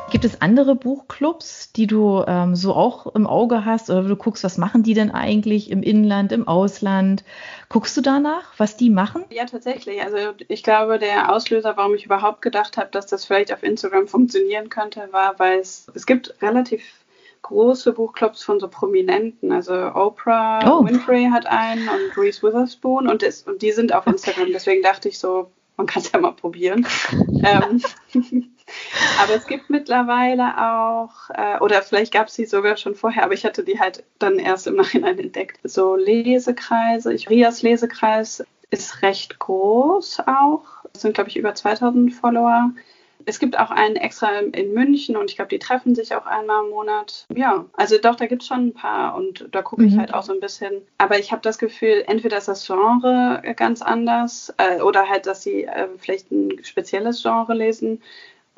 Gibt 0.10 0.26
es 0.26 0.42
andere 0.42 0.76
Buchclubs, 0.76 1.72
die 1.72 1.86
du 1.86 2.24
ähm, 2.28 2.56
so 2.56 2.74
auch 2.74 3.14
im 3.16 3.28
Auge 3.28 3.64
hast 3.66 3.90
oder 3.90 4.04
du 4.04 4.16
guckst, 4.16 4.44
was 4.44 4.58
machen 4.58 4.84
die 4.84 4.94
denn 4.94 5.12
eigentlich 5.12 5.70
im 5.70 5.84
Inland, 5.84 6.32
im 6.32 6.48
Ausland? 6.48 7.24
Guckst 7.70 7.96
du 7.96 8.02
danach, 8.02 8.52
was 8.58 8.76
die 8.76 8.90
machen? 8.90 9.24
Ja, 9.30 9.46
tatsächlich. 9.46 10.02
Also 10.02 10.18
ich 10.48 10.64
glaube, 10.64 10.98
der 10.98 11.34
Auslöser, 11.34 11.78
warum 11.78 11.94
ich 11.94 12.06
überhaupt 12.06 12.42
gedacht 12.42 12.78
habe, 12.78 12.90
dass 12.92 13.06
das 13.06 13.26
vielleicht 13.26 13.54
auf 13.54 13.64
Instagram 13.64 14.08
funktionieren 14.08 14.70
könnte, 14.70 15.10
war, 15.12 15.38
weil 15.38 15.60
es, 15.60 15.88
es 15.94 16.06
gibt 16.06 16.36
relativ 16.42 16.84
große 17.42 17.94
Buchclubs 17.94 18.44
von 18.44 18.60
so 18.60 18.68
Prominenten. 18.68 19.52
Also 19.52 19.74
Oprah 19.74 20.60
oh. 20.70 20.86
Winfrey 20.86 21.30
hat 21.32 21.46
einen 21.46 21.88
und 21.88 22.18
Reese 22.18 22.42
Witherspoon 22.44 23.08
und, 23.08 23.22
das, 23.22 23.44
und 23.44 23.62
die 23.62 23.72
sind 23.72 23.94
auf 23.94 24.08
Instagram. 24.08 24.48
Deswegen 24.52 24.82
dachte 24.82 25.08
ich 25.10 25.20
so, 25.20 25.52
man 25.78 25.88
kann 25.88 26.02
es 26.02 26.12
ja 26.12 26.20
mal 26.20 26.34
probieren. 26.34 26.86
ähm, 27.44 27.82
aber 29.22 29.36
es 29.36 29.48
gibt 29.48 29.70
mittlerweile 29.70 30.58
auch, 30.58 31.30
äh, 31.34 31.60
oder 31.60 31.82
vielleicht 31.82 32.14
gab 32.14 32.28
es 32.28 32.36
sie 32.36 32.46
sogar 32.46 32.78
schon 32.78 32.96
vorher, 32.96 33.24
aber 33.24 33.34
ich 33.34 33.46
hatte 33.46 33.64
die 33.64 33.80
halt 33.80 34.04
dann 34.18 34.40
erst 34.40 34.68
im 34.68 34.76
Nachhinein 34.76 35.20
entdeckt. 35.20 35.60
So 35.64 35.96
Lesekreise, 35.96 37.14
ich, 37.14 37.30
Rias 37.30 37.62
Lesekreis 37.62 38.44
ist 38.72 39.02
recht 39.02 39.40
groß 39.40 40.22
auch. 40.28 40.64
Es 40.94 41.02
sind, 41.02 41.14
glaube 41.14 41.30
ich, 41.30 41.38
über 41.38 41.54
2000 41.54 42.14
Follower. 42.14 42.72
Es 43.26 43.40
gibt 43.40 43.60
auch 43.60 43.70
einen 43.70 43.98
extra 43.98 44.40
in 44.40 44.74
München 44.74 45.18
und 45.18 45.30
ich 45.30 45.36
glaube, 45.36 45.50
die 45.50 45.60
treffen 45.60 45.94
sich 45.94 46.16
auch 46.16 46.26
einmal 46.26 46.64
im 46.64 46.72
Monat. 46.72 47.26
Ja, 47.36 47.66
also 47.74 47.98
doch, 47.98 48.16
da 48.16 48.28
gibt 48.28 48.44
es 48.44 48.48
schon 48.48 48.68
ein 48.68 48.74
paar 48.74 49.16
und 49.16 49.50
da 49.52 49.62
gucke 49.62 49.84
ich 49.84 49.94
mhm. 49.94 50.00
halt 50.00 50.14
auch 50.14 50.24
so 50.24 50.34
ein 50.34 50.40
bisschen. 50.40 50.82
Aber 50.98 51.20
ich 51.20 51.32
habe 51.32 51.42
das 51.42 51.58
Gefühl, 51.58 52.04
entweder 52.08 52.38
ist 52.38 52.48
das 52.48 52.66
Genre 52.66 53.42
ganz 53.58 53.82
anders 53.82 54.54
äh, 54.58 54.82
oder 54.82 55.10
halt, 55.10 55.26
dass 55.26 55.44
sie 55.44 55.66
äh, 55.66 55.90
vielleicht 55.98 56.32
ein 56.32 56.64
spezielles 56.64 57.22
Genre 57.22 57.54
lesen 57.54 58.02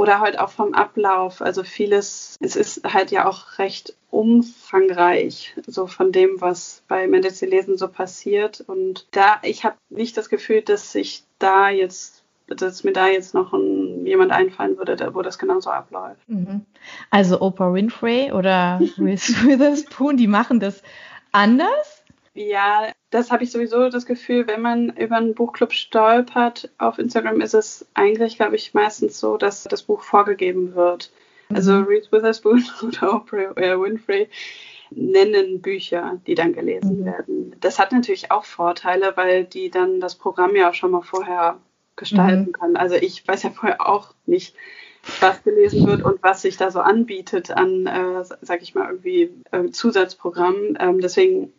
oder 0.01 0.19
halt 0.19 0.39
auch 0.39 0.49
vom 0.49 0.73
Ablauf. 0.73 1.43
Also 1.43 1.63
vieles, 1.63 2.35
es 2.39 2.55
ist 2.55 2.83
halt 2.91 3.11
ja 3.11 3.27
auch 3.27 3.59
recht 3.59 3.95
umfangreich, 4.09 5.55
so 5.67 5.85
von 5.85 6.11
dem, 6.11 6.41
was 6.41 6.81
bei 6.87 7.07
Mendelze 7.07 7.45
Lesen 7.45 7.77
so 7.77 7.87
passiert. 7.87 8.61
Und 8.61 9.05
da, 9.11 9.37
ich 9.43 9.63
habe 9.63 9.75
nicht 9.89 10.17
das 10.17 10.29
Gefühl, 10.29 10.63
dass 10.63 10.95
ich 10.95 11.23
da 11.37 11.69
jetzt, 11.69 12.23
dass 12.47 12.83
mir 12.83 12.93
da 12.93 13.09
jetzt 13.09 13.35
noch 13.35 13.53
ein, 13.53 14.07
jemand 14.07 14.31
einfallen 14.31 14.75
würde, 14.75 15.13
wo 15.13 15.21
das 15.21 15.37
genauso 15.37 15.69
abläuft. 15.69 16.27
Mhm. 16.27 16.65
Also 17.11 17.39
Oprah 17.39 17.71
Winfrey 17.71 18.31
oder 18.31 18.81
Reese 18.97 19.35
Witherspoon, 19.45 20.17
die 20.17 20.27
machen 20.27 20.59
das 20.59 20.81
anders? 21.31 22.03
Ja, 22.33 22.91
das 23.11 23.29
habe 23.29 23.43
ich 23.43 23.51
sowieso 23.51 23.89
das 23.89 24.05
Gefühl, 24.05 24.47
wenn 24.47 24.61
man 24.61 24.89
über 24.95 25.17
einen 25.17 25.35
Buchclub 25.35 25.73
stolpert 25.73 26.69
auf 26.77 26.97
Instagram, 26.97 27.41
ist 27.41 27.53
es 27.53 27.85
eigentlich, 27.93 28.37
glaube 28.37 28.55
ich, 28.55 28.73
meistens 28.73 29.19
so, 29.19 29.37
dass 29.37 29.65
das 29.65 29.83
Buch 29.83 30.01
vorgegeben 30.01 30.75
wird. 30.75 31.11
Also 31.53 31.73
mhm. 31.73 31.83
Reese 31.83 32.11
Witherspoon 32.11 32.63
oder 32.81 33.15
Oprah 33.15 33.55
Winfrey 33.55 34.29
nennen 34.91 35.61
Bücher, 35.61 36.19
die 36.25 36.35
dann 36.35 36.53
gelesen 36.53 37.01
mhm. 37.01 37.05
werden. 37.05 37.55
Das 37.59 37.79
hat 37.79 37.91
natürlich 37.91 38.31
auch 38.31 38.45
Vorteile, 38.45 39.13
weil 39.15 39.43
die 39.43 39.69
dann 39.69 39.99
das 39.99 40.15
Programm 40.15 40.55
ja 40.55 40.69
auch 40.69 40.73
schon 40.73 40.91
mal 40.91 41.01
vorher 41.01 41.57
gestalten 41.97 42.47
mhm. 42.47 42.51
können. 42.53 42.77
Also 42.77 42.95
ich 42.95 43.27
weiß 43.27 43.43
ja 43.43 43.49
vorher 43.49 43.87
auch 43.87 44.13
nicht, 44.25 44.55
was 45.19 45.43
gelesen 45.43 45.87
wird 45.87 46.03
und 46.03 46.21
was 46.23 46.43
sich 46.43 46.57
da 46.57 46.71
so 46.71 46.79
anbietet 46.79 47.51
an, 47.51 47.87
äh, 47.87 48.23
sag 48.41 48.61
ich 48.61 48.75
mal, 48.75 48.87
irgendwie 48.87 49.31
äh, 49.51 49.69
Zusatzprogramm. 49.69 50.77
Ähm, 50.79 50.99
deswegen 51.01 51.51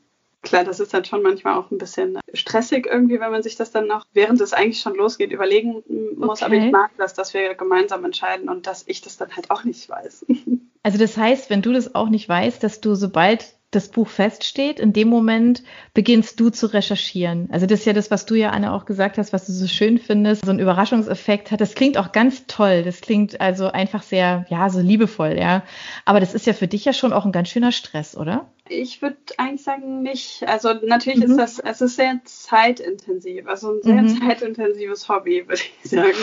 Klar, 0.42 0.64
das 0.64 0.80
ist 0.80 0.92
dann 0.92 1.04
schon 1.04 1.22
manchmal 1.22 1.56
auch 1.56 1.70
ein 1.70 1.78
bisschen 1.78 2.18
stressig 2.34 2.86
irgendwie, 2.86 3.20
wenn 3.20 3.30
man 3.30 3.42
sich 3.42 3.56
das 3.56 3.70
dann 3.70 3.86
noch, 3.86 4.04
während 4.12 4.40
es 4.40 4.52
eigentlich 4.52 4.80
schon 4.80 4.96
losgeht, 4.96 5.30
überlegen 5.30 5.82
muss. 6.16 6.42
Okay. 6.42 6.44
Aber 6.44 6.54
ich 6.54 6.72
mag 6.72 6.90
das, 6.98 7.14
dass 7.14 7.32
wir 7.32 7.54
gemeinsam 7.54 8.04
entscheiden 8.04 8.48
und 8.48 8.66
dass 8.66 8.82
ich 8.86 9.00
das 9.00 9.16
dann 9.16 9.34
halt 9.34 9.50
auch 9.50 9.64
nicht 9.64 9.88
weiß. 9.88 10.26
Also 10.84 10.98
das 10.98 11.16
heißt, 11.16 11.48
wenn 11.48 11.62
du 11.62 11.72
das 11.72 11.94
auch 11.94 12.08
nicht 12.08 12.28
weißt, 12.28 12.60
dass 12.64 12.80
du 12.80 12.96
sobald 12.96 13.54
das 13.72 13.88
Buch 13.88 14.08
feststeht, 14.08 14.78
in 14.78 14.92
dem 14.92 15.08
Moment 15.08 15.62
beginnst 15.94 16.38
du 16.38 16.50
zu 16.50 16.66
recherchieren. 16.66 17.48
Also 17.50 17.66
das 17.66 17.80
ist 17.80 17.86
ja 17.86 17.94
das, 17.94 18.10
was 18.10 18.26
du 18.26 18.34
ja, 18.34 18.50
Anne, 18.50 18.72
auch 18.72 18.84
gesagt 18.84 19.16
hast, 19.16 19.32
was 19.32 19.46
du 19.46 19.52
so 19.52 19.66
schön 19.66 19.98
findest, 19.98 20.44
so 20.44 20.50
ein 20.50 20.58
Überraschungseffekt 20.58 21.50
hat. 21.50 21.60
Das 21.60 21.74
klingt 21.74 21.96
auch 21.96 22.12
ganz 22.12 22.46
toll. 22.46 22.82
Das 22.82 23.00
klingt 23.00 23.40
also 23.40 23.72
einfach 23.72 24.02
sehr, 24.02 24.44
ja, 24.50 24.68
so 24.68 24.80
liebevoll, 24.80 25.38
ja. 25.38 25.62
Aber 26.04 26.20
das 26.20 26.34
ist 26.34 26.46
ja 26.46 26.52
für 26.52 26.68
dich 26.68 26.84
ja 26.84 26.92
schon 26.92 27.14
auch 27.14 27.24
ein 27.24 27.32
ganz 27.32 27.48
schöner 27.48 27.72
Stress, 27.72 28.14
oder? 28.14 28.50
Ich 28.72 29.02
würde 29.02 29.16
eigentlich 29.36 29.62
sagen 29.62 30.02
nicht. 30.02 30.42
Also 30.46 30.72
natürlich 30.72 31.20
mhm. 31.20 31.30
ist 31.32 31.36
das, 31.36 31.58
es 31.58 31.80
ist 31.80 31.96
sehr 31.96 32.20
zeitintensiv, 32.24 33.46
also 33.46 33.72
ein 33.72 33.82
sehr 33.82 34.02
mhm. 34.02 34.20
zeitintensives 34.20 35.08
Hobby, 35.08 35.42
würde 35.48 35.62
ich 35.82 35.90
sagen. 35.90 36.16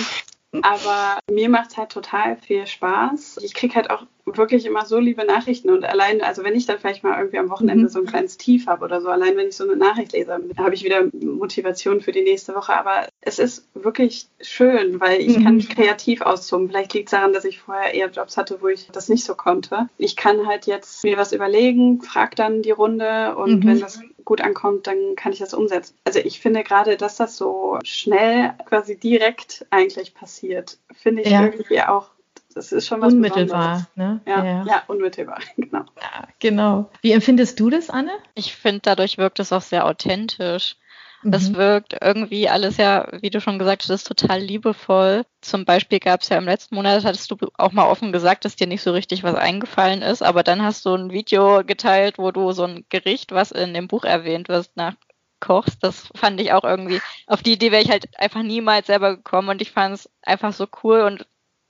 Aber 0.64 1.20
mir 1.32 1.48
macht 1.48 1.72
es 1.72 1.78
halt 1.78 1.92
total 1.92 2.36
viel 2.38 2.66
Spaß. 2.66 3.40
Ich 3.44 3.54
kriege 3.54 3.76
halt 3.76 3.92
auch 3.92 4.06
wirklich 4.38 4.66
immer 4.66 4.86
so 4.86 5.00
liebe 5.00 5.26
Nachrichten 5.26 5.70
und 5.70 5.84
allein, 5.84 6.22
also 6.22 6.44
wenn 6.44 6.56
ich 6.56 6.66
dann 6.66 6.80
vielleicht 6.80 7.04
mal 7.04 7.18
irgendwie 7.18 7.38
am 7.38 7.50
Wochenende 7.50 7.86
mhm. 7.86 7.90
so 7.90 8.00
ein 8.00 8.06
kleines 8.06 8.38
Tief 8.38 8.68
habe 8.68 8.86
oder 8.86 9.02
so, 9.02 9.10
allein 9.10 9.38
wenn 9.38 9.50
ich 9.50 9.56
so 9.56 9.64
eine 9.64 9.76
Nachricht 9.76 10.14
lese, 10.14 10.40
habe 10.58 10.74
ich 10.74 10.84
wieder 10.84 11.08
Motivation 11.14 12.02
für 12.02 12.12
die 12.12 12.22
nächste 12.22 12.56
Woche. 12.56 12.74
Aber 12.74 13.08
es 13.22 13.40
ist 13.40 13.68
wirklich 13.74 14.28
schön, 14.42 15.00
weil 15.00 15.22
ich 15.22 15.38
mhm. 15.38 15.44
kann 15.44 15.56
mich 15.56 15.70
kreativ 15.70 16.22
austoben. 16.22 16.70
Vielleicht 16.70 16.94
liegt 16.94 17.10
es 17.10 17.12
daran, 17.12 17.34
dass 17.34 17.46
ich 17.46 17.60
vorher 17.60 17.94
eher 17.94 18.10
Jobs 18.10 18.38
hatte, 18.38 18.62
wo 18.62 18.68
ich 18.68 18.88
das 18.92 19.10
nicht 19.10 19.24
so 19.24 19.36
konnte. 19.36 19.90
Ich 19.98 20.16
kann 20.16 20.48
halt 20.48 20.66
jetzt 20.66 21.04
mir 21.04 21.18
was 21.18 21.32
überlegen, 21.32 22.02
frage 22.02 22.36
dann 22.36 22.62
die 22.62 22.72
Runde 22.72 23.36
und 23.36 23.64
mhm. 23.64 23.68
wenn 23.68 23.80
das 23.80 24.02
gut 24.26 24.42
ankommt, 24.42 24.86
dann 24.86 25.16
kann 25.16 25.34
ich 25.34 25.40
das 25.40 25.54
umsetzen. 25.54 25.96
Also 26.04 26.20
ich 26.20 26.40
finde 26.40 26.64
gerade, 26.64 26.98
dass 26.98 27.18
das 27.18 27.36
so 27.36 27.80
schnell 27.84 28.54
quasi 28.66 28.96
direkt 28.96 29.66
eigentlich 29.72 30.14
passiert, 30.14 30.78
finde 30.94 31.24
ich 31.24 31.32
ja. 31.32 31.46
irgendwie 31.46 31.82
auch 31.82 32.10
das 32.60 32.74
ist 32.74 32.88
schon 32.88 33.00
was 33.00 33.14
Unmittelbar, 33.14 33.88
ne? 33.96 34.20
Ja, 34.28 34.44
ja. 34.44 34.66
ja, 34.66 34.84
unmittelbar, 34.88 35.40
genau. 35.58 35.86
Ja, 36.02 36.28
genau. 36.40 36.90
Wie 37.02 37.14
empfindest 37.14 37.58
du 37.58 37.70
das, 37.70 37.90
Anne? 37.90 38.12
Ich 38.36 38.54
finde, 38.54 38.82
dadurch 38.84 39.18
wirkt 39.18 39.40
es 39.40 39.54
auch 39.54 39.62
sehr 39.62 39.86
authentisch. 39.86 40.76
Es 41.32 41.50
mhm. 41.50 41.56
wirkt 41.56 41.96
irgendwie 42.02 42.50
alles 42.50 42.76
ja, 42.76 43.08
wie 43.22 43.30
du 43.30 43.40
schon 43.40 43.60
gesagt 43.60 43.88
hast, 43.88 44.04
total 44.06 44.42
liebevoll. 44.42 45.24
Zum 45.40 45.64
Beispiel 45.64 46.00
gab 46.00 46.22
es 46.22 46.30
ja 46.30 46.38
im 46.38 46.46
letzten 46.46 46.76
Monat, 46.76 47.06
hattest 47.06 47.32
du 47.32 47.38
auch 47.58 47.72
mal 47.72 47.88
offen 47.88 48.12
gesagt, 48.12 48.44
dass 48.44 48.58
dir 48.58 48.68
nicht 48.68 48.82
so 48.82 48.92
richtig 48.92 49.24
was 49.24 49.36
eingefallen 49.36 50.02
ist, 50.02 50.22
aber 50.22 50.44
dann 50.44 50.62
hast 50.62 50.86
du 50.86 50.94
ein 50.94 51.12
Video 51.12 51.64
geteilt, 51.66 52.18
wo 52.18 52.32
du 52.32 52.52
so 52.52 52.64
ein 52.64 52.86
Gericht, 52.90 53.32
was 53.32 53.52
in 53.52 53.74
dem 53.74 53.88
Buch 53.88 54.04
erwähnt 54.04 54.50
wird, 54.50 54.70
nach 54.76 54.96
kochst. 55.40 55.82
Das 55.82 56.10
fand 56.16 56.42
ich 56.42 56.52
auch 56.52 56.66
irgendwie, 56.66 57.00
auf 57.26 57.42
die 57.42 57.54
Idee 57.54 57.72
wäre 57.72 57.84
ich 57.84 57.90
halt 57.90 58.08
einfach 58.20 58.44
niemals 58.44 58.88
selber 58.88 59.16
gekommen 59.16 59.48
und 59.48 59.62
ich 59.62 59.72
fand 59.72 59.96
es 59.96 60.10
einfach 60.24 60.52
so 60.52 60.68
cool 60.84 61.02
und 61.02 61.26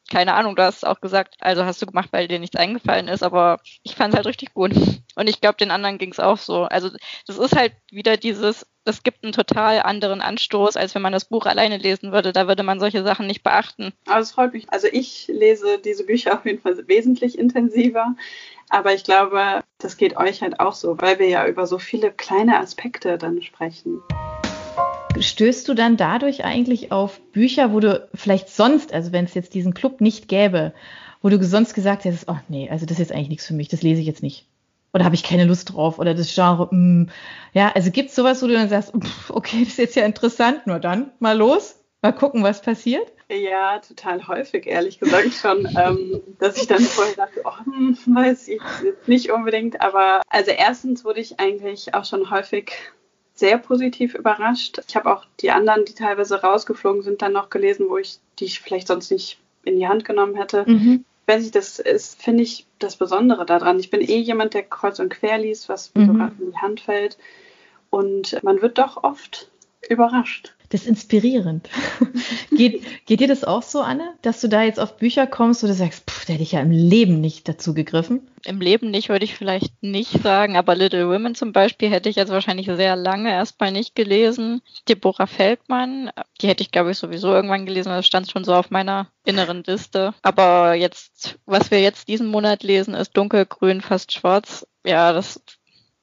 keine 0.09 0.33
Ahnung, 0.33 0.55
du 0.55 0.63
hast 0.63 0.85
auch 0.85 1.01
gesagt, 1.01 1.35
also 1.39 1.65
hast 1.65 1.81
du 1.81 1.85
gemacht, 1.85 2.09
weil 2.11 2.27
dir 2.27 2.39
nichts 2.39 2.55
eingefallen 2.55 3.07
ist, 3.07 3.23
aber 3.23 3.59
ich 3.83 3.95
fand 3.95 4.13
es 4.13 4.17
halt 4.17 4.27
richtig 4.27 4.53
gut. 4.53 4.73
Und 5.15 5.29
ich 5.29 5.41
glaube, 5.41 5.57
den 5.57 5.71
anderen 5.71 5.97
ging 5.97 6.11
es 6.11 6.19
auch 6.19 6.37
so. 6.37 6.63
Also 6.63 6.89
das 7.27 7.37
ist 7.37 7.55
halt 7.55 7.73
wieder 7.91 8.17
dieses, 8.17 8.65
das 8.85 9.03
gibt 9.03 9.23
einen 9.23 9.33
total 9.33 9.81
anderen 9.81 10.21
Anstoß, 10.21 10.77
als 10.77 10.95
wenn 10.95 11.01
man 11.01 11.13
das 11.13 11.25
Buch 11.25 11.45
alleine 11.45 11.77
lesen 11.77 12.11
würde. 12.11 12.33
Da 12.33 12.47
würde 12.47 12.63
man 12.63 12.79
solche 12.79 13.03
Sachen 13.03 13.27
nicht 13.27 13.43
beachten. 13.43 13.93
Aber 14.07 14.19
es 14.19 14.31
freut 14.31 14.53
mich. 14.53 14.71
Also 14.71 14.87
ich 14.91 15.27
lese 15.27 15.79
diese 15.79 16.05
Bücher 16.05 16.33
auf 16.35 16.45
jeden 16.45 16.61
Fall 16.61 16.87
wesentlich 16.87 17.37
intensiver. 17.37 18.15
Aber 18.69 18.93
ich 18.93 19.03
glaube, 19.03 19.61
das 19.79 19.97
geht 19.97 20.17
euch 20.17 20.41
halt 20.41 20.59
auch 20.59 20.73
so, 20.73 20.99
weil 21.01 21.19
wir 21.19 21.27
ja 21.27 21.47
über 21.47 21.65
so 21.65 21.79
viele 21.79 22.11
kleine 22.11 22.59
Aspekte 22.59 23.17
dann 23.17 23.41
sprechen 23.41 24.01
stößt 25.21 25.67
du 25.67 25.73
dann 25.73 25.97
dadurch 25.97 26.43
eigentlich 26.45 26.91
auf 26.91 27.19
Bücher, 27.31 27.73
wo 27.73 27.79
du 27.79 28.07
vielleicht 28.13 28.49
sonst, 28.49 28.93
also 28.93 29.11
wenn 29.11 29.25
es 29.25 29.33
jetzt 29.33 29.53
diesen 29.53 29.73
Club 29.73 30.01
nicht 30.01 30.27
gäbe, 30.27 30.73
wo 31.21 31.29
du 31.29 31.43
sonst 31.43 31.73
gesagt 31.73 32.05
hättest, 32.05 32.29
oh 32.29 32.37
nee, 32.47 32.69
also 32.69 32.85
das 32.85 32.93
ist 32.93 32.99
jetzt 32.99 33.11
eigentlich 33.11 33.29
nichts 33.29 33.47
für 33.47 33.53
mich, 33.53 33.67
das 33.67 33.81
lese 33.81 34.01
ich 34.01 34.07
jetzt 34.07 34.23
nicht. 34.23 34.45
Oder 34.93 35.05
habe 35.05 35.15
ich 35.15 35.23
keine 35.23 35.45
Lust 35.45 35.73
drauf? 35.73 35.99
Oder 35.99 36.15
das 36.15 36.33
Genre. 36.33 36.67
Mm. 36.71 37.09
ja, 37.53 37.71
also 37.73 37.91
gibt 37.91 38.09
es 38.09 38.15
sowas, 38.15 38.41
wo 38.41 38.47
du 38.47 38.53
dann 38.53 38.69
sagst, 38.69 38.93
okay, 39.29 39.59
das 39.59 39.69
ist 39.69 39.77
jetzt 39.77 39.95
ja 39.95 40.05
interessant, 40.05 40.65
nur 40.65 40.79
dann 40.79 41.11
mal 41.19 41.37
los, 41.37 41.79
mal 42.01 42.11
gucken, 42.11 42.43
was 42.43 42.61
passiert? 42.61 43.11
Ja, 43.31 43.77
total 43.79 44.27
häufig, 44.27 44.65
ehrlich 44.65 44.99
gesagt 44.99 45.33
schon, 45.33 45.67
ähm, 45.77 46.21
dass 46.39 46.57
ich 46.57 46.67
dann 46.67 46.79
vorher 46.79 47.15
dachte, 47.15 47.41
oh, 47.45 47.51
weiß 47.51 48.47
ich 48.47 48.61
nicht 49.05 49.31
unbedingt. 49.31 49.81
Aber 49.81 50.21
also 50.29 50.51
erstens 50.51 51.05
wurde 51.05 51.19
ich 51.19 51.39
eigentlich 51.39 51.93
auch 51.93 52.05
schon 52.05 52.31
häufig 52.31 52.71
sehr 53.39 53.57
positiv 53.57 54.13
überrascht. 54.13 54.81
Ich 54.87 54.95
habe 54.95 55.11
auch 55.11 55.25
die 55.39 55.51
anderen, 55.51 55.85
die 55.85 55.93
teilweise 55.93 56.41
rausgeflogen 56.41 57.01
sind, 57.01 57.21
dann 57.21 57.33
noch 57.33 57.49
gelesen, 57.49 57.87
wo 57.89 57.97
ich 57.97 58.19
die 58.39 58.45
ich 58.45 58.59
vielleicht 58.59 58.87
sonst 58.87 59.11
nicht 59.11 59.39
in 59.63 59.77
die 59.77 59.87
Hand 59.87 60.05
genommen 60.05 60.35
hätte. 60.35 60.65
Mhm. 60.67 61.05
Weiß 61.25 61.45
ich, 61.45 61.51
das 61.51 61.79
ist, 61.79 62.21
finde 62.21 62.43
ich, 62.43 62.65
das 62.79 62.95
Besondere 62.95 63.45
daran. 63.45 63.79
Ich 63.79 63.89
bin 63.89 64.01
eh 64.01 64.17
jemand, 64.17 64.53
der 64.53 64.63
kreuz 64.63 64.99
und 64.99 65.09
quer 65.09 65.37
liest, 65.37 65.69
was 65.69 65.93
mir 65.93 66.05
mhm. 66.05 66.31
in 66.39 66.51
die 66.51 66.57
Hand 66.57 66.81
fällt. 66.81 67.17
Und 67.89 68.41
man 68.43 68.61
wird 68.61 68.77
doch 68.77 69.03
oft 69.03 69.49
überrascht. 69.87 70.53
Das 70.69 70.81
ist 70.81 70.87
inspirierend. 70.87 71.67
geht, 72.51 72.83
geht 73.07 73.19
dir 73.21 73.27
das 73.27 73.43
auch 73.43 73.63
so, 73.63 73.81
Anne, 73.81 74.13
dass 74.21 74.39
du 74.39 74.47
da 74.47 74.61
jetzt 74.61 74.79
auf 74.79 74.97
Bücher 74.97 75.25
kommst, 75.25 75.63
wo 75.63 75.67
du 75.67 75.73
sagst, 75.73 76.09
pff, 76.09 76.25
der 76.25 76.35
hätte 76.35 76.43
ich 76.43 76.51
ja 76.51 76.61
im 76.61 76.69
Leben 76.69 77.19
nicht 77.21 77.49
dazu 77.49 77.73
gegriffen? 77.73 78.29
Im 78.45 78.61
Leben 78.61 78.91
nicht, 78.91 79.09
würde 79.09 79.25
ich 79.25 79.33
vielleicht 79.33 79.81
nicht 79.81 80.21
sagen, 80.21 80.57
aber 80.57 80.75
Little 80.75 81.09
Women 81.09 81.33
zum 81.33 81.53
Beispiel 81.53 81.89
hätte 81.89 82.07
ich 82.07 82.17
jetzt 82.17 82.31
wahrscheinlich 82.31 82.67
sehr 82.67 82.95
lange 82.95 83.31
erstmal 83.31 83.71
nicht 83.71 83.95
gelesen. 83.95 84.61
Deborah 84.87 85.25
Feldmann, 85.25 86.11
die 86.39 86.47
hätte 86.47 86.61
ich, 86.61 86.71
glaube 86.71 86.91
ich, 86.91 86.97
sowieso 86.99 87.33
irgendwann 87.33 87.65
gelesen, 87.65 87.89
das 87.89 88.05
stand 88.05 88.29
schon 88.29 88.43
so 88.43 88.53
auf 88.53 88.69
meiner 88.69 89.07
inneren 89.25 89.63
Liste. 89.63 90.13
Aber 90.21 90.75
jetzt, 90.75 91.39
was 91.47 91.71
wir 91.71 91.81
jetzt 91.81 92.07
diesen 92.07 92.27
Monat 92.27 92.61
lesen, 92.61 92.93
ist 92.93 93.17
dunkelgrün, 93.17 93.81
fast 93.81 94.11
schwarz. 94.11 94.67
Ja, 94.85 95.13
das 95.13 95.41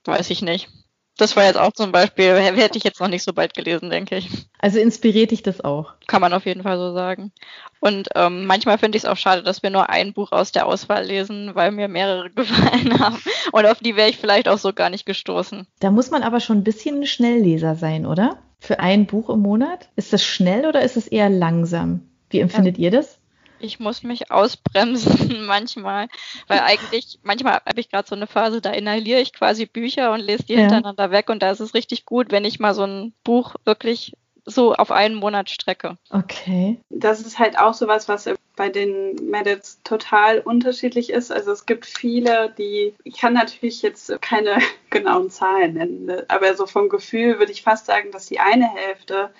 weiß 0.04 0.30
ich 0.30 0.42
nicht. 0.42 0.68
Das 1.16 1.34
war 1.34 1.44
jetzt 1.44 1.58
auch 1.58 1.72
zum 1.72 1.92
Beispiel, 1.92 2.34
hätte 2.34 2.76
ich 2.76 2.84
jetzt 2.84 3.00
noch 3.00 3.08
nicht 3.08 3.22
so 3.22 3.32
bald 3.32 3.54
gelesen, 3.54 3.88
denke 3.88 4.16
ich. 4.16 4.28
Also 4.58 4.78
inspiriert 4.78 5.30
dich 5.30 5.42
das 5.42 5.62
auch? 5.62 5.94
Kann 6.06 6.20
man 6.20 6.32
auf 6.32 6.44
jeden 6.44 6.62
Fall 6.62 6.76
so 6.76 6.92
sagen. 6.92 7.32
Und 7.80 8.08
ähm, 8.14 8.46
manchmal 8.46 8.78
finde 8.78 8.98
ich 8.98 9.04
es 9.04 9.08
auch 9.08 9.16
schade, 9.16 9.42
dass 9.42 9.62
wir 9.62 9.70
nur 9.70 9.88
ein 9.88 10.12
Buch 10.12 10.32
aus 10.32 10.52
der 10.52 10.66
Auswahl 10.66 11.04
lesen, 11.04 11.54
weil 11.54 11.72
mir 11.72 11.88
mehrere 11.88 12.30
gefallen 12.34 12.98
haben. 12.98 13.18
Und 13.52 13.66
auf 13.66 13.78
die 13.78 13.96
wäre 13.96 14.10
ich 14.10 14.18
vielleicht 14.18 14.48
auch 14.48 14.58
so 14.58 14.72
gar 14.72 14.90
nicht 14.90 15.06
gestoßen. 15.06 15.66
Da 15.80 15.90
muss 15.90 16.10
man 16.10 16.22
aber 16.22 16.40
schon 16.40 16.58
ein 16.58 16.64
bisschen 16.64 17.00
ein 17.00 17.06
Schnellleser 17.06 17.76
sein, 17.76 18.04
oder? 18.06 18.38
Für 18.58 18.80
ein 18.80 19.06
Buch 19.06 19.30
im 19.30 19.40
Monat? 19.40 19.88
Ist 19.96 20.12
das 20.12 20.24
schnell 20.24 20.66
oder 20.66 20.82
ist 20.82 20.96
es 20.96 21.06
eher 21.06 21.30
langsam? 21.30 22.02
Wie 22.28 22.40
empfindet 22.40 22.78
ja. 22.78 22.84
ihr 22.84 22.90
das? 22.90 23.18
Ich 23.58 23.80
muss 23.80 24.02
mich 24.02 24.30
ausbremsen 24.30 25.46
manchmal, 25.46 26.08
weil 26.48 26.60
eigentlich, 26.64 27.18
manchmal 27.22 27.60
habe 27.66 27.80
ich 27.80 27.90
gerade 27.90 28.08
so 28.08 28.14
eine 28.14 28.26
Phase, 28.26 28.60
da 28.60 28.70
inhaliere 28.70 29.20
ich 29.20 29.32
quasi 29.32 29.66
Bücher 29.66 30.12
und 30.12 30.20
lese 30.20 30.44
die 30.44 30.54
ja. 30.54 30.60
hintereinander 30.60 31.10
weg 31.10 31.28
und 31.30 31.42
da 31.42 31.50
ist 31.50 31.60
es 31.60 31.74
richtig 31.74 32.04
gut, 32.04 32.30
wenn 32.30 32.44
ich 32.44 32.60
mal 32.60 32.74
so 32.74 32.84
ein 32.84 33.12
Buch 33.24 33.56
wirklich 33.64 34.12
so 34.46 34.74
auf 34.74 34.92
einen 34.92 35.16
Monat 35.16 35.50
strecke. 35.50 35.98
Okay. 36.10 36.78
Das 36.88 37.20
ist 37.20 37.38
halt 37.38 37.58
auch 37.58 37.74
sowas, 37.74 38.08
was 38.08 38.30
bei 38.54 38.68
den 38.68 39.16
Medits 39.28 39.80
total 39.82 40.38
unterschiedlich 40.38 41.10
ist. 41.10 41.32
Also 41.32 41.50
es 41.52 41.66
gibt 41.66 41.84
viele, 41.84 42.54
die, 42.56 42.94
ich 43.02 43.18
kann 43.18 43.34
natürlich 43.34 43.82
jetzt 43.82 44.20
keine 44.22 44.58
genauen 44.90 45.30
Zahlen 45.30 45.74
nennen, 45.74 46.04
ne? 46.06 46.24
aber 46.28 46.54
so 46.54 46.66
vom 46.66 46.88
Gefühl 46.88 47.38
würde 47.38 47.52
ich 47.52 47.62
fast 47.62 47.86
sagen, 47.86 48.12
dass 48.12 48.26
die 48.26 48.38
eine 48.38 48.68
Hälfte 48.68 49.30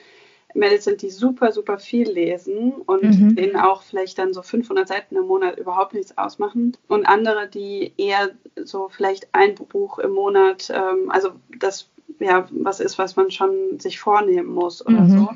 Mädels 0.56 0.84
sind, 0.84 1.02
die 1.02 1.10
super, 1.10 1.52
super 1.52 1.78
viel 1.78 2.10
lesen 2.10 2.72
und 2.72 3.02
mhm. 3.02 3.36
denen 3.36 3.56
auch 3.56 3.82
vielleicht 3.82 4.18
dann 4.18 4.32
so 4.32 4.42
500 4.42 4.88
Seiten 4.88 5.16
im 5.16 5.26
Monat 5.26 5.58
überhaupt 5.58 5.94
nichts 5.94 6.16
ausmachen. 6.16 6.76
Und 6.88 7.06
andere, 7.06 7.48
die 7.48 7.92
eher 7.96 8.30
so 8.56 8.88
vielleicht 8.88 9.28
ein 9.32 9.54
Buch 9.54 9.98
im 9.98 10.12
Monat, 10.12 10.70
ähm, 10.70 11.10
also 11.10 11.30
das 11.58 11.90
ja 12.20 12.48
was 12.50 12.80
ist, 12.80 12.98
was 12.98 13.16
man 13.16 13.30
schon 13.30 13.78
sich 13.78 13.98
vornehmen 13.98 14.48
muss 14.48 14.84
oder 14.84 15.00
mhm. 15.00 15.10
so. 15.10 15.28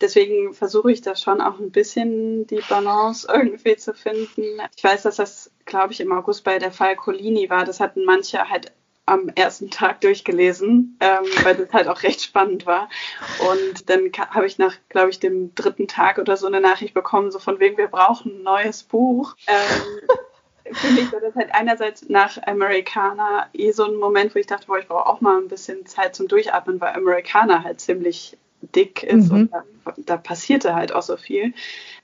Deswegen 0.00 0.52
versuche 0.52 0.92
ich 0.92 1.00
das 1.00 1.20
schon 1.20 1.40
auch 1.40 1.58
ein 1.58 1.70
bisschen 1.70 2.46
die 2.46 2.60
Balance 2.68 3.28
irgendwie 3.32 3.76
zu 3.76 3.94
finden. 3.94 4.60
Ich 4.76 4.84
weiß, 4.84 5.02
dass 5.02 5.16
das, 5.16 5.50
glaube 5.64 5.92
ich, 5.92 6.00
im 6.00 6.12
August 6.12 6.44
bei 6.44 6.58
der 6.58 6.72
Fall 6.72 6.96
Colini 6.96 7.48
war. 7.50 7.64
Das 7.64 7.80
hatten 7.80 8.04
manche 8.04 8.48
halt 8.48 8.72
am 9.08 9.28
ersten 9.34 9.70
Tag 9.70 10.00
durchgelesen, 10.00 10.98
ähm, 11.00 11.24
weil 11.42 11.56
das 11.56 11.72
halt 11.72 11.88
auch 11.88 12.02
recht 12.02 12.22
spannend 12.22 12.66
war. 12.66 12.88
Und 13.50 13.88
dann 13.88 14.10
habe 14.30 14.46
ich 14.46 14.58
nach, 14.58 14.74
glaube 14.88 15.10
ich, 15.10 15.18
dem 15.18 15.54
dritten 15.54 15.88
Tag 15.88 16.18
oder 16.18 16.36
so 16.36 16.46
eine 16.46 16.60
Nachricht 16.60 16.94
bekommen, 16.94 17.30
so 17.30 17.38
von 17.38 17.58
wegen, 17.60 17.76
wir 17.76 17.88
brauchen 17.88 18.40
ein 18.40 18.42
neues 18.42 18.82
Buch. 18.82 19.36
Ähm, 19.46 20.08
für 20.74 20.92
mich 20.92 21.12
war 21.12 21.20
das 21.20 21.34
halt 21.34 21.54
einerseits 21.54 22.08
nach 22.08 22.38
Americana 22.46 23.48
eh 23.52 23.72
so 23.72 23.84
ein 23.84 23.96
Moment, 23.96 24.34
wo 24.34 24.38
ich 24.38 24.46
dachte, 24.46 24.66
boah, 24.66 24.78
ich 24.78 24.88
brauche 24.88 25.06
auch 25.06 25.20
mal 25.20 25.40
ein 25.40 25.48
bisschen 25.48 25.86
Zeit 25.86 26.14
zum 26.14 26.28
Durchatmen, 26.28 26.80
weil 26.80 26.94
Americana 26.94 27.64
halt 27.64 27.80
ziemlich 27.80 28.36
dick 28.74 29.02
ist 29.02 29.30
mhm. 29.30 29.36
und 29.36 29.52
da, 29.52 29.64
da 29.98 30.16
passierte 30.16 30.74
halt 30.74 30.92
auch 30.92 31.02
so 31.02 31.16
viel. 31.16 31.54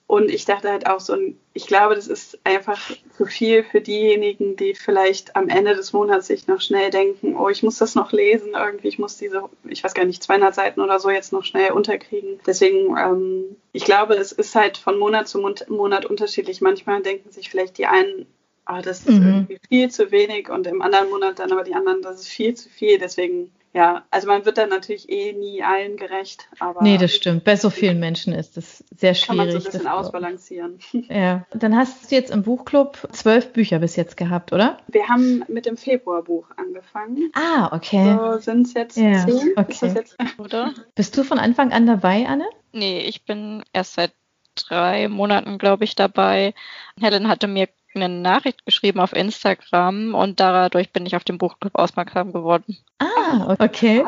Und 0.07 0.31
ich 0.31 0.45
dachte 0.45 0.71
halt 0.71 0.87
auch 0.87 1.01
so, 1.01 1.17
ich 1.55 1.67
glaube, 1.67 1.95
das 1.95 2.09
ist 2.09 2.38
einfach 2.45 2.79
zu 3.17 3.25
viel 3.25 3.64
für 3.64 3.81
diejenigen, 3.81 4.55
die 4.55 4.75
vielleicht 4.75 5.35
am 5.35 5.49
Ende 5.49 5.75
des 5.75 5.95
Monats 5.95 6.27
sich 6.27 6.47
noch 6.47 6.61
schnell 6.61 6.90
denken, 6.90 7.37
oh, 7.37 7.49
ich 7.49 7.62
muss 7.62 7.79
das 7.79 7.95
noch 7.95 8.12
lesen, 8.12 8.53
irgendwie, 8.55 8.88
ich 8.88 8.99
muss 8.99 9.17
diese, 9.17 9.45
ich 9.64 9.83
weiß 9.83 9.95
gar 9.95 10.05
nicht, 10.05 10.23
200 10.23 10.55
Seiten 10.55 10.81
oder 10.81 11.01
so 11.01 11.09
jetzt 11.09 11.33
noch 11.33 11.45
schnell 11.45 11.73
unterkriegen. 11.73 12.38
Deswegen, 12.47 12.97
ähm, 12.99 13.57
ich 13.73 13.85
glaube, 13.87 14.14
es 14.14 14.33
ist 14.33 14.55
halt 14.55 14.77
von 14.77 14.99
Monat 14.99 15.27
zu 15.27 15.38
Monat 15.69 16.05
unterschiedlich. 16.05 16.61
Manchmal 16.61 17.01
denken 17.01 17.31
sich 17.31 17.49
vielleicht 17.49 17.79
die 17.79 17.87
einen, 17.87 18.27
oh, 18.68 18.81
das 18.83 19.00
ist 19.00 19.18
mhm. 19.18 19.27
irgendwie 19.27 19.59
viel 19.68 19.90
zu 19.90 20.11
wenig 20.11 20.50
und 20.50 20.66
im 20.66 20.83
anderen 20.83 21.11
Monat 21.11 21.38
dann 21.38 21.53
aber 21.53 21.64
die 21.64 21.74
anderen, 21.74 22.03
das 22.03 22.20
ist 22.20 22.29
viel 22.29 22.55
zu 22.55 22.68
viel. 22.68 22.98
Deswegen 22.98 23.50
ja, 23.74 24.05
also 24.12 24.29
man 24.29 24.44
wird 24.44 24.57
dann 24.57 24.68
natürlich 24.68 25.11
eh 25.11 25.33
nie 25.33 25.64
allen 25.64 25.96
gerecht, 25.96 26.48
aber. 26.61 26.81
Nee, 26.81 26.96
das 26.96 27.12
stimmt. 27.12 27.42
Bei 27.42 27.57
so 27.57 27.70
vielen 27.70 27.98
Menschen 27.98 28.33
ist 28.33 28.57
das 28.57 28.85
sehr 28.96 29.14
schwierig. 29.14 29.27
Kann 29.27 29.37
man 29.37 29.50
so 29.50 29.57
ein 29.57 29.64
bisschen 29.64 29.87
ausbalancieren. 29.88 30.79
Ja. 31.09 31.44
Dann 31.53 31.77
hast 31.77 32.11
du 32.11 32.14
jetzt 32.14 32.31
im 32.31 32.44
Buchclub 32.44 33.09
zwölf 33.11 33.53
Bücher 33.53 33.81
bis 33.81 33.96
jetzt 33.96 34.16
gehabt, 34.16 34.53
oder? 34.53 34.79
Wir 34.87 35.09
haben 35.09 35.44
mit 35.48 35.66
dem 35.66 35.77
Februarbuch 35.77 36.46
angefangen. 36.57 37.33
Ah, 37.35 37.74
okay. 37.74 38.16
So 38.16 38.38
sind 38.38 38.68
es 38.68 38.74
jetzt 38.74 38.96
ja. 38.96 39.27
zehn. 39.27 39.53
Okay. 39.57 39.92
Jetzt, 39.94 40.16
oder? 40.38 40.72
Bist 40.94 41.16
du 41.16 41.24
von 41.24 41.38
Anfang 41.38 41.72
an 41.72 41.87
dabei, 41.87 42.27
Anne? 42.27 42.46
Nee, 42.72 43.00
ich 43.00 43.24
bin 43.24 43.64
erst 43.72 43.94
seit 43.94 44.12
drei 44.55 45.09
Monaten, 45.09 45.59
glaube 45.59 45.83
ich, 45.83 45.96
dabei. 45.96 46.55
Helen 47.00 47.27
hatte 47.29 47.48
mir 47.48 47.68
eine 47.94 48.09
Nachricht 48.09 48.64
geschrieben 48.64 49.00
auf 49.00 49.12
Instagram 49.12 50.14
und 50.14 50.40
dadurch 50.40 50.92
bin 50.92 51.07
ich 51.07 51.16
auf 51.16 51.24
den 51.24 51.38
Buchclub 51.38 51.74
aufmerksam 51.74 52.33
geworden. 52.33 52.76
Ah, 52.98 53.57
okay. 53.59 54.04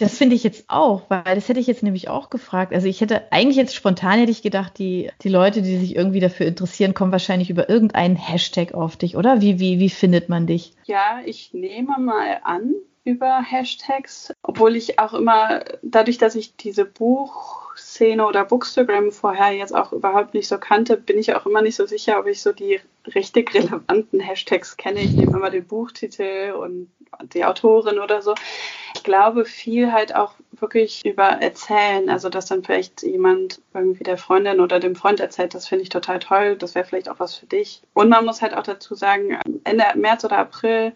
Das 0.00 0.16
finde 0.16 0.34
ich 0.34 0.44
jetzt 0.44 0.64
auch, 0.68 1.10
weil 1.10 1.34
das 1.34 1.50
hätte 1.50 1.60
ich 1.60 1.66
jetzt 1.66 1.82
nämlich 1.82 2.08
auch 2.08 2.30
gefragt. 2.30 2.72
Also 2.72 2.88
ich 2.88 3.02
hätte 3.02 3.30
eigentlich 3.32 3.58
jetzt 3.58 3.74
spontan 3.74 4.18
hätte 4.18 4.32
ich 4.32 4.40
gedacht, 4.40 4.78
die, 4.78 5.10
die 5.20 5.28
Leute, 5.28 5.60
die 5.60 5.76
sich 5.76 5.94
irgendwie 5.94 6.20
dafür 6.20 6.46
interessieren, 6.46 6.94
kommen 6.94 7.12
wahrscheinlich 7.12 7.50
über 7.50 7.68
irgendeinen 7.68 8.16
Hashtag 8.16 8.72
auf 8.72 8.96
dich, 8.96 9.18
oder? 9.18 9.42
Wie, 9.42 9.60
wie, 9.60 9.78
wie 9.78 9.90
findet 9.90 10.30
man 10.30 10.46
dich? 10.46 10.72
Ja, 10.86 11.20
ich 11.26 11.52
nehme 11.52 11.98
mal 11.98 12.40
an 12.44 12.72
über 13.04 13.42
Hashtags, 13.42 14.32
obwohl 14.42 14.76
ich 14.76 14.98
auch 14.98 15.14
immer, 15.14 15.64
dadurch, 15.82 16.18
dass 16.18 16.34
ich 16.34 16.56
diese 16.56 16.84
Buch 16.84 17.60
Szene 17.76 18.26
oder 18.26 18.44
Bookstagram 18.44 19.10
vorher 19.10 19.52
jetzt 19.52 19.74
auch 19.74 19.92
überhaupt 19.92 20.34
nicht 20.34 20.48
so 20.48 20.58
kannte, 20.58 20.96
bin 20.96 21.18
ich 21.18 21.34
auch 21.34 21.46
immer 21.46 21.62
nicht 21.62 21.76
so 21.76 21.86
sicher, 21.86 22.18
ob 22.18 22.26
ich 22.26 22.42
so 22.42 22.52
die 22.52 22.80
richtig 23.14 23.54
relevanten 23.54 24.20
Hashtags 24.20 24.76
kenne. 24.76 25.00
Ich 25.00 25.12
nehme 25.12 25.36
immer 25.36 25.50
den 25.50 25.66
Buchtitel 25.66 26.52
und 26.52 26.90
die 27.32 27.44
Autorin 27.44 27.98
oder 27.98 28.22
so. 28.22 28.34
Ich 28.94 29.02
glaube 29.02 29.44
viel 29.44 29.92
halt 29.92 30.14
auch 30.14 30.34
wirklich 30.52 31.04
über 31.04 31.24
Erzählen, 31.24 32.10
also 32.10 32.28
dass 32.28 32.46
dann 32.46 32.62
vielleicht 32.62 33.02
jemand 33.02 33.62
irgendwie 33.72 34.04
der 34.04 34.18
Freundin 34.18 34.60
oder 34.60 34.78
dem 34.78 34.94
Freund 34.94 35.20
erzählt, 35.20 35.54
das 35.54 35.66
finde 35.66 35.82
ich 35.82 35.88
total 35.88 36.18
toll, 36.18 36.56
das 36.56 36.74
wäre 36.74 36.84
vielleicht 36.84 37.08
auch 37.08 37.18
was 37.18 37.34
für 37.34 37.46
dich. 37.46 37.82
Und 37.94 38.10
man 38.10 38.26
muss 38.26 38.42
halt 38.42 38.54
auch 38.54 38.62
dazu 38.62 38.94
sagen, 38.94 39.38
Ende 39.64 39.84
März 39.94 40.24
oder 40.24 40.38
April 40.38 40.92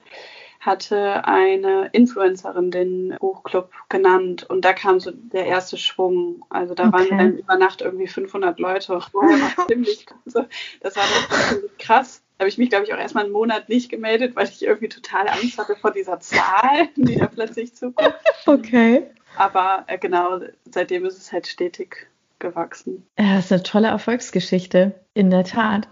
hatte 0.65 1.27
eine 1.27 1.91
Influencerin 1.93 2.71
den 2.71 3.17
Buchclub 3.21 3.71
genannt 3.89 4.45
und 4.45 4.65
da 4.65 4.73
kam 4.73 5.01
so 5.01 5.11
der 5.11 5.47
erste 5.47 5.77
Schwung. 5.77 6.45
Also 6.49 6.75
da 6.75 6.89
okay. 6.89 6.93
waren 6.93 7.19
dann 7.19 7.39
über 7.39 7.57
Nacht 7.57 7.83
irgendwie 7.83 8.07
500 8.07 8.59
Leute. 8.59 9.01
Vorher 9.01 9.39
war 9.39 9.67
ziemlich, 9.67 10.07
das 10.25 10.97
war 10.97 11.05
krass. 11.79 12.23
Da 12.39 12.43
habe 12.43 12.49
ich 12.49 12.59
mich, 12.59 12.71
glaube 12.71 12.85
ich, 12.85 12.93
auch 12.93 12.99
erstmal 12.99 13.25
einen 13.25 13.33
Monat 13.33 13.69
nicht 13.69 13.91
gemeldet, 13.91 14.35
weil 14.35 14.49
ich 14.49 14.65
irgendwie 14.65 14.89
total 14.89 15.29
Angst 15.29 15.57
hatte 15.59 15.77
vor 15.77 15.93
dieser 15.93 16.19
Zahl, 16.21 16.89
die 16.97 17.17
da 17.17 17.27
plötzlich 17.27 17.75
zukommt. 17.75 18.15
Okay. 18.47 19.07
Aber 19.37 19.85
äh, 19.87 19.99
genau, 19.99 20.41
seitdem 20.71 21.05
ist 21.05 21.19
es 21.19 21.33
halt 21.33 21.47
stetig 21.47 22.09
gewachsen. 22.39 23.07
Ja, 23.19 23.37
das 23.37 23.47
ist 23.47 23.53
eine 23.53 23.63
tolle 23.63 23.89
Erfolgsgeschichte, 23.89 24.93
in 25.15 25.31
der 25.31 25.45
Tat. 25.45 25.89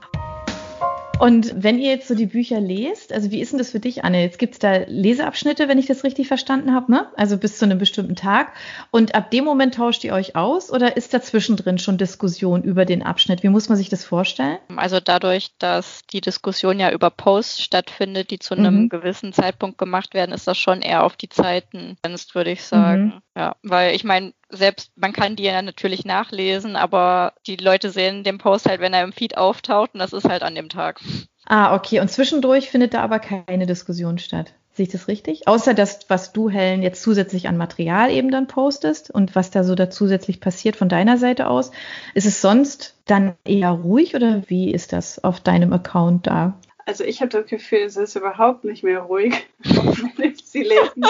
Und 1.19 1.53
wenn 1.57 1.79
ihr 1.79 1.91
jetzt 1.91 2.09
so 2.09 2.15
die 2.15 2.27
Bücher 2.27 2.61
lest, 2.61 3.13
also 3.13 3.31
wie 3.31 3.41
ist 3.41 3.53
denn 3.53 3.59
das 3.59 3.71
für 3.71 3.81
dich, 3.81 4.05
Anne? 4.05 4.23
Jetzt 4.23 4.39
gibt 4.39 4.55
es 4.55 4.59
da 4.59 4.79
Leseabschnitte, 4.87 5.69
wenn 5.69 5.79
ich 5.79 5.87
das 5.87 6.05
richtig 6.05 6.27
verstanden 6.27 6.75
habe, 6.75 6.91
ne? 6.91 7.07
Also 7.17 7.37
bis 7.39 7.59
zu 7.59 7.65
einem 7.65 7.79
bestimmten 7.79 8.17
Tag. 8.17 8.53
Und 8.91 9.15
ab 9.15 9.31
dem 9.31 9.45
Moment 9.45 9.75
tauscht 9.75 10.03
ihr 10.05 10.15
euch 10.15 10.35
aus 10.35 10.73
oder 10.73 10.97
ist 10.97 11.15
dazwischen 11.15 11.57
drin 11.57 11.79
schon 11.79 11.99
Diskussion 11.99 12.63
über 12.63 12.85
den 12.85 13.03
Abschnitt? 13.03 13.43
Wie 13.43 13.49
muss 13.49 13.69
man 13.69 13.79
sich 13.79 13.89
das 13.89 14.05
vorstellen? 14.05 14.59
Also 14.77 14.99
dadurch, 15.01 15.51
dass 15.59 16.03
die 16.13 16.21
Diskussion 16.21 16.81
ja 16.81 16.91
über 16.91 17.11
Posts 17.11 17.63
stattfindet, 17.63 18.31
die 18.31 18.39
zu 18.39 18.55
einem 18.55 18.83
mhm. 18.83 18.89
gewissen 18.89 19.33
Zeitpunkt 19.33 19.79
gemacht 19.79 20.15
werden, 20.15 20.33
ist 20.33 20.49
das 20.49 20.59
schon 20.59 20.83
eher 20.83 21.05
auf 21.05 21.17
die 21.17 21.29
Zeiten, 21.29 21.97
würde 22.35 22.51
ich 22.51 22.65
sagen. 22.65 23.05
Mhm. 23.05 23.23
Ja, 23.37 23.57
weil 23.63 23.95
ich 23.95 24.05
meine, 24.05 24.33
selbst 24.53 24.93
man 24.97 25.13
kann 25.13 25.37
die 25.37 25.45
ja 25.45 25.61
natürlich 25.63 26.05
nachlesen, 26.05 26.77
aber 26.77 27.33
die 27.47 27.57
Leute 27.57 27.91
sehen 27.91 28.23
den 28.23 28.39
Post 28.39 28.67
halt, 28.67 28.81
wenn 28.81 28.95
er 28.95 29.03
im 29.03 29.13
Feed 29.13 29.37
auftaucht 29.37 29.95
und 29.95 30.01
das 30.01 30.13
ist 30.13 30.29
halt 30.29 30.43
an 30.43 30.55
dem 30.55 30.69
Tag. 30.69 31.01
Ah, 31.47 31.75
okay. 31.75 32.01
Und 32.01 32.11
zwischendurch 32.11 32.71
findet 32.71 32.95
da 32.95 33.03
aber 33.03 33.19
keine 33.19 33.67
Diskussion 33.67 34.19
statt. 34.19 34.55
Sehe 34.75 34.87
ich 34.87 34.93
das 34.93 35.09
richtig? 35.09 35.47
Außer 35.49 35.75
das, 35.75 36.01
was 36.09 36.33
du, 36.33 36.49
Helen, 36.49 36.83
jetzt 36.83 37.03
zusätzlich 37.03 37.47
an 37.47 37.59
Material 37.59 38.11
eben 38.11 38.31
dann 38.31 38.47
postest 38.47 39.11
und 39.11 39.35
was 39.35 39.51
da 39.51 39.65
so 39.65 39.75
da 39.75 39.91
zusätzlich 39.91 40.41
passiert 40.41 40.77
von 40.77 40.89
deiner 40.89 41.19
Seite 41.19 41.49
aus. 41.49 41.73
Ist 42.15 42.27
es 42.27 42.41
sonst 42.41 42.97
dann 43.07 43.35
eher 43.45 43.71
ruhig 43.71 44.15
oder 44.15 44.43
wie 44.47 44.73
ist 44.73 44.95
das 44.95 45.23
auf 45.23 45.41
deinem 45.41 45.75
Account 45.75 46.27
da? 46.27 46.59
Also 46.87 47.05
ich 47.05 47.21
habe 47.21 47.29
das 47.29 47.47
Gefühl, 47.47 47.81
es 47.81 47.97
ist 47.97 48.17
überhaupt 48.17 48.65
nicht 48.65 48.83
mehr 48.83 49.01
ruhig, 49.01 49.47
wenn 49.63 50.33
ich 50.33 50.45
sie 50.45 50.63
lesen, 50.63 51.05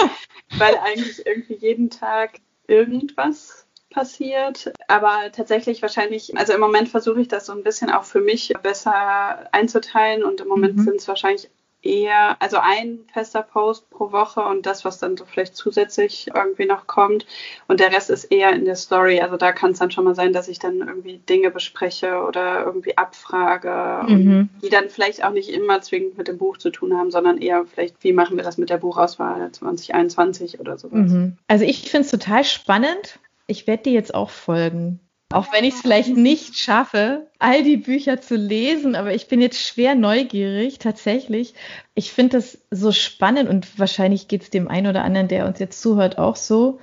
weil 0.57 0.75
eigentlich 0.77 1.25
irgendwie 1.25 1.55
jeden 1.55 1.89
Tag 1.89 2.41
irgendwas 2.67 3.65
passiert. 3.89 4.73
Aber 4.87 5.31
tatsächlich 5.31 5.81
wahrscheinlich, 5.81 6.35
also 6.37 6.53
im 6.53 6.59
Moment 6.59 6.89
versuche 6.89 7.21
ich 7.21 7.27
das 7.27 7.45
so 7.45 7.53
ein 7.53 7.63
bisschen 7.63 7.89
auch 7.91 8.03
für 8.03 8.21
mich 8.21 8.53
besser 8.61 9.47
einzuteilen 9.53 10.23
und 10.23 10.41
im 10.41 10.47
Moment 10.47 10.77
mhm. 10.77 10.83
sind 10.83 10.95
es 10.97 11.07
wahrscheinlich 11.07 11.49
eher, 11.83 12.41
also 12.41 12.57
ein 12.57 12.99
fester 13.11 13.43
Post 13.43 13.89
pro 13.89 14.11
Woche 14.11 14.41
und 14.41 14.65
das, 14.65 14.85
was 14.85 14.99
dann 14.99 15.17
so 15.17 15.25
vielleicht 15.25 15.55
zusätzlich 15.55 16.31
irgendwie 16.33 16.65
noch 16.65 16.87
kommt. 16.87 17.25
Und 17.67 17.79
der 17.79 17.91
Rest 17.91 18.09
ist 18.09 18.25
eher 18.25 18.53
in 18.53 18.65
der 18.65 18.75
Story. 18.75 19.19
Also 19.19 19.37
da 19.37 19.51
kann 19.51 19.71
es 19.71 19.79
dann 19.79 19.91
schon 19.91 20.05
mal 20.05 20.15
sein, 20.15 20.33
dass 20.33 20.47
ich 20.47 20.59
dann 20.59 20.79
irgendwie 20.79 21.17
Dinge 21.17 21.51
bespreche 21.51 22.23
oder 22.23 22.65
irgendwie 22.65 22.97
abfrage, 22.97 24.11
mhm. 24.11 24.49
die 24.61 24.69
dann 24.69 24.89
vielleicht 24.89 25.23
auch 25.25 25.31
nicht 25.31 25.49
immer 25.49 25.81
zwingend 25.81 26.17
mit 26.17 26.27
dem 26.27 26.37
Buch 26.37 26.57
zu 26.57 26.69
tun 26.69 26.97
haben, 26.97 27.11
sondern 27.11 27.37
eher 27.37 27.65
vielleicht, 27.65 28.01
wie 28.03 28.13
machen 28.13 28.37
wir 28.37 28.43
das 28.43 28.57
mit 28.57 28.69
der 28.69 28.77
Buchauswahl 28.77 29.51
2021 29.51 30.59
oder 30.59 30.77
sowas. 30.77 31.11
Mhm. 31.11 31.37
Also 31.47 31.65
ich 31.65 31.89
finde 31.91 32.05
es 32.05 32.11
total 32.11 32.45
spannend. 32.45 33.19
Ich 33.45 33.67
werde 33.67 33.83
dir 33.83 33.93
jetzt 33.93 34.15
auch 34.15 34.29
folgen. 34.29 34.99
Auch 35.33 35.51
wenn 35.51 35.63
ich 35.63 35.73
es 35.73 35.81
vielleicht 35.81 36.15
nicht 36.15 36.57
schaffe, 36.57 37.27
all 37.39 37.63
die 37.63 37.77
Bücher 37.77 38.21
zu 38.21 38.35
lesen, 38.35 38.95
aber 38.95 39.13
ich 39.13 39.27
bin 39.27 39.41
jetzt 39.41 39.59
schwer 39.59 39.95
neugierig, 39.95 40.77
tatsächlich. 40.79 41.55
Ich 41.95 42.11
finde 42.11 42.37
das 42.37 42.59
so 42.69 42.91
spannend 42.91 43.49
und 43.49 43.79
wahrscheinlich 43.79 44.27
geht 44.27 44.43
es 44.43 44.49
dem 44.51 44.67
einen 44.67 44.87
oder 44.87 45.03
anderen, 45.03 45.27
der 45.27 45.47
uns 45.47 45.59
jetzt 45.59 45.81
zuhört, 45.81 46.17
auch 46.19 46.35
so, 46.35 46.79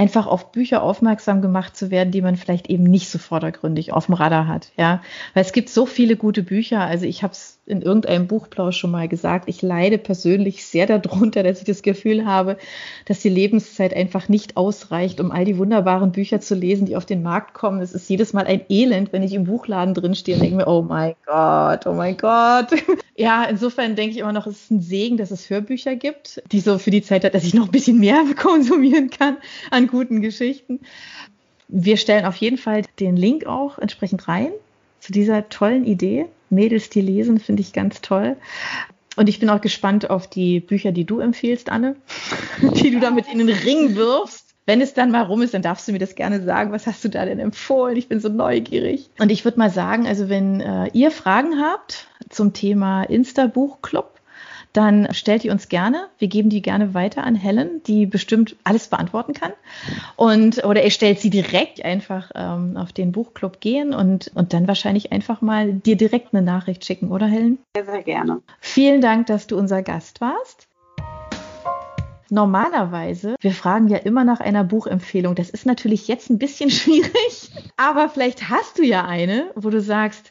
einfach 0.00 0.26
auf 0.26 0.50
Bücher 0.50 0.82
aufmerksam 0.82 1.42
gemacht 1.42 1.76
zu 1.76 1.90
werden, 1.90 2.10
die 2.10 2.22
man 2.22 2.36
vielleicht 2.36 2.70
eben 2.70 2.84
nicht 2.84 3.10
so 3.10 3.18
vordergründig 3.18 3.92
auf 3.92 4.06
dem 4.06 4.14
Radar 4.14 4.46
hat. 4.46 4.72
Ja, 4.78 5.02
weil 5.34 5.44
es 5.44 5.52
gibt 5.52 5.68
so 5.68 5.84
viele 5.84 6.16
gute 6.16 6.42
Bücher. 6.42 6.80
Also 6.80 7.04
ich 7.04 7.22
habe 7.22 7.34
es 7.34 7.59
in 7.70 7.82
irgendeinem 7.82 8.26
Buchplausch 8.26 8.76
schon 8.76 8.90
mal 8.90 9.08
gesagt. 9.08 9.48
Ich 9.48 9.62
leide 9.62 9.98
persönlich 9.98 10.64
sehr 10.64 10.86
darunter, 10.86 11.42
dass 11.42 11.58
ich 11.58 11.64
das 11.64 11.82
Gefühl 11.82 12.26
habe, 12.26 12.58
dass 13.06 13.20
die 13.20 13.28
Lebenszeit 13.28 13.94
einfach 13.94 14.28
nicht 14.28 14.56
ausreicht, 14.56 15.20
um 15.20 15.30
all 15.30 15.44
die 15.44 15.56
wunderbaren 15.56 16.12
Bücher 16.12 16.40
zu 16.40 16.54
lesen, 16.54 16.86
die 16.86 16.96
auf 16.96 17.06
den 17.06 17.22
Markt 17.22 17.54
kommen. 17.54 17.80
Es 17.80 17.92
ist 17.92 18.10
jedes 18.10 18.32
Mal 18.32 18.46
ein 18.46 18.62
Elend, 18.68 19.12
wenn 19.12 19.22
ich 19.22 19.34
im 19.34 19.44
Buchladen 19.44 19.94
drin 19.94 20.14
stehe 20.14 20.36
und 20.36 20.42
denke 20.42 20.56
mir, 20.56 20.66
oh 20.66 20.82
mein 20.82 21.14
Gott, 21.24 21.86
oh 21.86 21.92
mein 21.92 22.16
Gott. 22.16 22.68
Ja, 23.16 23.44
insofern 23.44 23.96
denke 23.96 24.14
ich 24.14 24.20
immer 24.20 24.32
noch, 24.32 24.46
es 24.46 24.62
ist 24.62 24.70
ein 24.70 24.80
Segen, 24.80 25.18
dass 25.18 25.30
es 25.30 25.50
Hörbücher 25.50 25.94
gibt, 25.94 26.42
die 26.52 26.60
so 26.60 26.78
für 26.78 26.90
die 26.90 27.02
Zeit 27.02 27.22
hat, 27.22 27.34
dass 27.34 27.44
ich 27.44 27.52
noch 27.52 27.66
ein 27.66 27.70
bisschen 27.70 27.98
mehr 27.98 28.24
konsumieren 28.36 29.10
kann 29.10 29.36
an 29.70 29.88
guten 29.88 30.22
Geschichten. 30.22 30.80
Wir 31.68 31.98
stellen 31.98 32.24
auf 32.24 32.36
jeden 32.36 32.56
Fall 32.56 32.82
den 32.98 33.16
Link 33.16 33.44
auch 33.44 33.78
entsprechend 33.78 34.26
rein 34.26 34.52
zu 35.00 35.12
dieser 35.12 35.50
tollen 35.50 35.84
Idee. 35.84 36.26
Mädels, 36.50 36.90
die 36.90 37.00
lesen, 37.00 37.38
finde 37.38 37.62
ich 37.62 37.72
ganz 37.72 38.00
toll. 38.00 38.36
Und 39.16 39.28
ich 39.28 39.40
bin 39.40 39.50
auch 39.50 39.60
gespannt 39.60 40.08
auf 40.08 40.28
die 40.28 40.60
Bücher, 40.60 40.92
die 40.92 41.04
du 41.04 41.20
empfiehlst, 41.20 41.70
Anne, 41.70 41.96
die 42.60 42.90
du 42.90 43.00
da 43.00 43.10
mit 43.10 43.26
in 43.32 43.38
den 43.38 43.50
Ring 43.50 43.96
wirfst. 43.96 44.46
Wenn 44.66 44.80
es 44.80 44.94
dann 44.94 45.10
mal 45.10 45.22
rum 45.22 45.42
ist, 45.42 45.54
dann 45.54 45.62
darfst 45.62 45.88
du 45.88 45.92
mir 45.92 45.98
das 45.98 46.14
gerne 46.14 46.42
sagen. 46.44 46.70
Was 46.70 46.86
hast 46.86 47.04
du 47.04 47.08
da 47.08 47.24
denn 47.24 47.40
empfohlen? 47.40 47.96
Ich 47.96 48.08
bin 48.08 48.20
so 48.20 48.28
neugierig. 48.28 49.10
Und 49.18 49.32
ich 49.32 49.44
würde 49.44 49.58
mal 49.58 49.70
sagen, 49.70 50.06
also 50.06 50.28
wenn 50.28 50.60
äh, 50.60 50.90
ihr 50.92 51.10
Fragen 51.10 51.60
habt 51.60 52.06
zum 52.28 52.52
Thema 52.52 53.02
Insta-Buchclub, 53.02 54.19
dann 54.72 55.12
stellt 55.12 55.42
die 55.42 55.50
uns 55.50 55.68
gerne. 55.68 56.08
Wir 56.18 56.28
geben 56.28 56.48
die 56.48 56.62
gerne 56.62 56.94
weiter 56.94 57.24
an 57.24 57.34
Helen, 57.34 57.82
die 57.86 58.06
bestimmt 58.06 58.56
alles 58.64 58.88
beantworten 58.88 59.32
kann. 59.32 59.52
Und, 60.16 60.64
oder 60.64 60.84
ihr 60.84 60.90
stellt 60.90 61.20
sie 61.20 61.30
direkt 61.30 61.84
einfach 61.84 62.30
ähm, 62.34 62.76
auf 62.76 62.92
den 62.92 63.12
Buchclub 63.12 63.60
gehen 63.60 63.92
und, 63.92 64.30
und 64.34 64.52
dann 64.52 64.68
wahrscheinlich 64.68 65.12
einfach 65.12 65.40
mal 65.40 65.72
dir 65.72 65.96
direkt 65.96 66.32
eine 66.32 66.42
Nachricht 66.42 66.84
schicken, 66.84 67.10
oder 67.10 67.26
Helen? 67.26 67.58
Sehr, 67.74 67.84
sehr 67.84 68.02
gerne. 68.02 68.42
Vielen 68.60 69.00
Dank, 69.00 69.26
dass 69.26 69.46
du 69.46 69.56
unser 69.56 69.82
Gast 69.82 70.20
warst. 70.20 70.68
Normalerweise, 72.32 73.34
wir 73.40 73.50
fragen 73.50 73.88
ja 73.88 73.98
immer 73.98 74.22
nach 74.22 74.38
einer 74.38 74.62
Buchempfehlung. 74.62 75.34
Das 75.34 75.50
ist 75.50 75.66
natürlich 75.66 76.06
jetzt 76.06 76.30
ein 76.30 76.38
bisschen 76.38 76.70
schwierig, 76.70 77.50
aber 77.76 78.08
vielleicht 78.08 78.48
hast 78.48 78.78
du 78.78 78.84
ja 78.84 79.04
eine, 79.04 79.50
wo 79.56 79.70
du 79.70 79.80
sagst, 79.80 80.30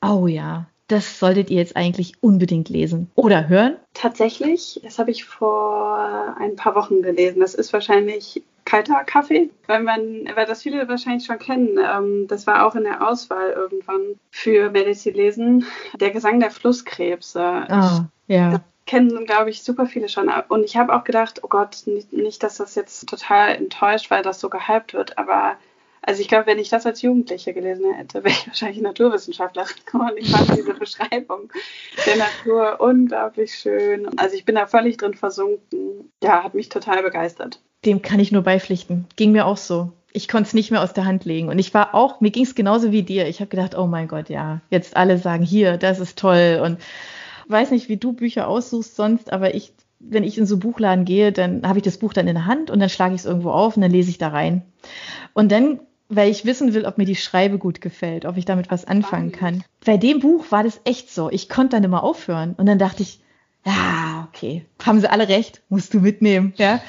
oh 0.00 0.28
ja, 0.28 0.66
das 0.90 1.18
solltet 1.18 1.50
ihr 1.50 1.58
jetzt 1.58 1.76
eigentlich 1.76 2.14
unbedingt 2.20 2.68
lesen 2.68 3.10
oder 3.14 3.48
hören? 3.48 3.76
Tatsächlich, 3.94 4.80
das 4.82 4.98
habe 4.98 5.10
ich 5.10 5.24
vor 5.24 6.36
ein 6.38 6.56
paar 6.56 6.74
Wochen 6.74 7.02
gelesen. 7.02 7.40
Das 7.40 7.54
ist 7.54 7.72
wahrscheinlich 7.72 8.42
kalter 8.64 9.02
Kaffee, 9.04 9.50
weil 9.66 9.82
man, 9.82 10.28
weil 10.34 10.46
das 10.46 10.62
viele 10.62 10.88
wahrscheinlich 10.88 11.26
schon 11.26 11.38
kennen. 11.38 11.78
Ähm, 11.78 12.26
das 12.28 12.46
war 12.46 12.66
auch 12.66 12.74
in 12.74 12.84
der 12.84 13.06
Auswahl 13.06 13.50
irgendwann 13.50 14.00
für 14.30 14.70
Medizin 14.70 15.14
lesen. 15.14 15.66
Der 15.98 16.10
Gesang 16.10 16.40
der 16.40 16.50
Flusskrebse. 16.50 17.42
Ah, 17.42 18.06
ja 18.26 18.60
kennen, 18.86 19.24
glaube 19.24 19.50
ich, 19.50 19.62
super 19.62 19.86
viele 19.86 20.08
schon. 20.08 20.28
Und 20.48 20.64
ich 20.64 20.76
habe 20.76 20.92
auch 20.92 21.04
gedacht, 21.04 21.44
oh 21.44 21.48
Gott, 21.48 21.82
nicht, 21.86 22.12
nicht, 22.12 22.42
dass 22.42 22.56
das 22.56 22.74
jetzt 22.74 23.08
total 23.08 23.54
enttäuscht, 23.54 24.10
weil 24.10 24.24
das 24.24 24.40
so 24.40 24.50
gehypt 24.50 24.94
wird, 24.94 25.16
aber 25.16 25.54
also 26.02 26.22
ich 26.22 26.28
glaube, 26.28 26.46
wenn 26.46 26.58
ich 26.58 26.70
das 26.70 26.86
als 26.86 27.02
Jugendliche 27.02 27.52
gelesen 27.52 27.92
hätte, 27.94 28.24
wäre 28.24 28.34
ich 28.34 28.46
wahrscheinlich 28.46 28.80
Naturwissenschaftlerin 28.80 29.76
geworden. 29.86 30.14
Ich 30.16 30.30
fand 30.30 30.56
diese 30.56 30.74
Beschreibung 30.74 31.52
der 32.06 32.16
Natur 32.16 32.80
unglaublich 32.80 33.54
schön. 33.54 34.08
Also 34.18 34.34
ich 34.34 34.44
bin 34.44 34.54
da 34.54 34.66
völlig 34.66 34.96
drin 34.96 35.14
versunken. 35.14 36.10
Ja, 36.22 36.42
hat 36.42 36.54
mich 36.54 36.68
total 36.68 37.02
begeistert. 37.02 37.60
Dem 37.84 38.02
kann 38.02 38.20
ich 38.20 38.32
nur 38.32 38.42
beipflichten. 38.42 39.06
Ging 39.16 39.32
mir 39.32 39.46
auch 39.46 39.56
so. 39.56 39.92
Ich 40.12 40.26
konnte 40.26 40.48
es 40.48 40.54
nicht 40.54 40.70
mehr 40.70 40.82
aus 40.82 40.92
der 40.92 41.04
Hand 41.04 41.24
legen. 41.24 41.48
Und 41.48 41.58
ich 41.58 41.72
war 41.72 41.94
auch, 41.94 42.20
mir 42.20 42.30
ging 42.30 42.44
es 42.44 42.54
genauso 42.54 42.92
wie 42.92 43.02
dir. 43.02 43.28
Ich 43.28 43.40
habe 43.40 43.50
gedacht, 43.50 43.76
oh 43.76 43.86
mein 43.86 44.08
Gott, 44.08 44.28
ja, 44.28 44.60
jetzt 44.70 44.96
alle 44.96 45.18
sagen, 45.18 45.44
hier, 45.44 45.76
das 45.76 46.00
ist 46.00 46.18
toll. 46.18 46.60
Und 46.64 46.78
weiß 47.48 47.70
nicht, 47.70 47.88
wie 47.88 47.96
du 47.96 48.12
Bücher 48.12 48.48
aussuchst 48.48 48.96
sonst, 48.96 49.32
aber 49.32 49.54
ich 49.54 49.72
wenn 50.00 50.24
ich 50.24 50.38
in 50.38 50.46
so 50.46 50.58
Buchladen 50.58 51.04
gehe, 51.04 51.30
dann 51.30 51.68
habe 51.68 51.78
ich 51.78 51.82
das 51.82 51.98
Buch 51.98 52.14
dann 52.14 52.26
in 52.26 52.34
der 52.34 52.46
Hand 52.46 52.70
und 52.70 52.80
dann 52.80 52.88
schlage 52.88 53.14
ich 53.14 53.20
es 53.20 53.26
irgendwo 53.26 53.50
auf 53.50 53.76
und 53.76 53.82
dann 53.82 53.90
lese 53.90 54.10
ich 54.10 54.18
da 54.18 54.28
rein. 54.28 54.62
Und 55.34 55.52
dann 55.52 55.80
weil 56.10 56.30
ich 56.30 56.44
wissen 56.44 56.74
will, 56.74 56.84
ob 56.84 56.98
mir 56.98 57.06
die 57.06 57.16
Schreibe 57.16 57.58
gut 57.58 57.80
gefällt, 57.80 58.26
ob 58.26 58.36
ich 58.36 58.44
damit 58.44 58.70
was 58.70 58.84
anfangen 58.84 59.32
kann. 59.32 59.64
Bei 59.86 59.96
dem 59.96 60.20
Buch 60.20 60.50
war 60.50 60.62
das 60.62 60.80
echt 60.84 61.10
so. 61.10 61.30
Ich 61.30 61.48
konnte 61.48 61.76
dann 61.76 61.84
immer 61.84 62.02
aufhören 62.02 62.54
und 62.58 62.66
dann 62.66 62.78
dachte 62.78 63.02
ich, 63.02 63.20
ja, 63.64 64.26
okay, 64.28 64.64
haben 64.82 65.00
sie 65.00 65.10
alle 65.10 65.28
recht, 65.28 65.62
musst 65.68 65.92
du 65.92 66.00
mitnehmen, 66.00 66.54
ja. 66.56 66.80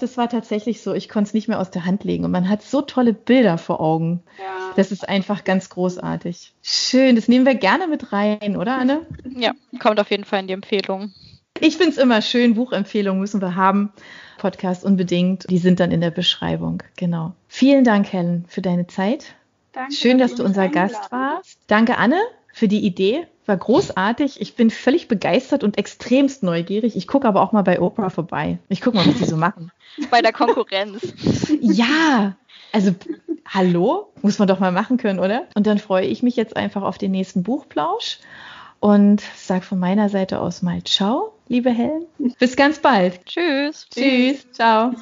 Das 0.00 0.16
war 0.16 0.28
tatsächlich 0.28 0.82
so, 0.82 0.94
ich 0.94 1.08
konnte 1.08 1.28
es 1.28 1.34
nicht 1.34 1.48
mehr 1.48 1.58
aus 1.58 1.70
der 1.70 1.84
Hand 1.84 2.04
legen 2.04 2.24
und 2.24 2.30
man 2.30 2.48
hat 2.48 2.62
so 2.62 2.80
tolle 2.80 3.12
Bilder 3.12 3.58
vor 3.58 3.80
Augen. 3.80 4.22
Ja. 4.38 4.72
Das 4.76 4.92
ist 4.92 5.08
einfach 5.08 5.44
ganz 5.44 5.68
großartig. 5.68 6.52
Schön, 6.62 7.16
das 7.16 7.28
nehmen 7.28 7.44
wir 7.44 7.54
gerne 7.54 7.86
mit 7.86 8.12
rein, 8.12 8.56
oder 8.56 8.78
Anne? 8.78 9.06
Ja, 9.36 9.52
kommt 9.78 9.98
auf 9.98 10.10
jeden 10.10 10.24
Fall 10.24 10.40
in 10.40 10.46
die 10.46 10.54
Empfehlung. 10.54 11.12
Ich 11.60 11.76
finde 11.76 11.92
es 11.92 11.98
immer 11.98 12.22
schön, 12.22 12.54
Buchempfehlungen 12.54 13.20
müssen 13.20 13.42
wir 13.42 13.54
haben. 13.54 13.92
Podcast 14.38 14.82
unbedingt. 14.82 15.48
Die 15.50 15.58
sind 15.58 15.78
dann 15.78 15.90
in 15.90 16.00
der 16.00 16.10
Beschreibung. 16.10 16.82
Genau. 16.96 17.34
Vielen 17.48 17.84
Dank, 17.84 18.10
Helen, 18.10 18.46
für 18.48 18.62
deine 18.62 18.86
Zeit. 18.86 19.34
Danke, 19.72 19.92
Schön, 19.92 20.16
dass 20.16 20.34
du 20.34 20.42
unser 20.42 20.68
Gast 20.68 21.12
warst. 21.12 21.58
Danke, 21.66 21.98
Anne, 21.98 22.18
für 22.52 22.66
die 22.66 22.80
Idee. 22.80 23.26
War 23.44 23.58
großartig. 23.58 24.40
Ich 24.40 24.56
bin 24.56 24.70
völlig 24.70 25.06
begeistert 25.06 25.62
und 25.62 25.76
extremst 25.76 26.42
neugierig. 26.42 26.96
Ich 26.96 27.06
gucke 27.06 27.28
aber 27.28 27.42
auch 27.42 27.52
mal 27.52 27.62
bei 27.62 27.78
Oprah 27.78 28.08
vorbei. 28.08 28.58
Ich 28.70 28.80
gucke 28.80 28.96
mal, 28.96 29.06
was 29.06 29.18
die 29.18 29.24
so 29.26 29.36
machen. 29.36 29.70
Bei 30.10 30.22
der 30.22 30.32
Konkurrenz. 30.32 31.02
ja, 31.60 32.36
also 32.72 32.94
hallo, 33.46 34.12
muss 34.22 34.38
man 34.38 34.48
doch 34.48 34.60
mal 34.60 34.72
machen 34.72 34.96
können, 34.96 35.18
oder? 35.18 35.46
Und 35.54 35.66
dann 35.66 35.78
freue 35.78 36.06
ich 36.06 36.22
mich 36.22 36.36
jetzt 36.36 36.56
einfach 36.56 36.82
auf 36.82 36.96
den 36.96 37.10
nächsten 37.10 37.42
Buchplausch 37.42 38.20
und 38.80 39.22
sage 39.36 39.64
von 39.64 39.78
meiner 39.78 40.08
Seite 40.08 40.40
aus 40.40 40.62
mal 40.62 40.82
Ciao, 40.84 41.34
liebe 41.48 41.70
Helen. 41.70 42.06
Bis 42.38 42.56
ganz 42.56 42.80
bald. 42.80 43.24
Tschüss. 43.26 43.86
Tschüss. 43.90 44.46
Ciao. 44.52 44.94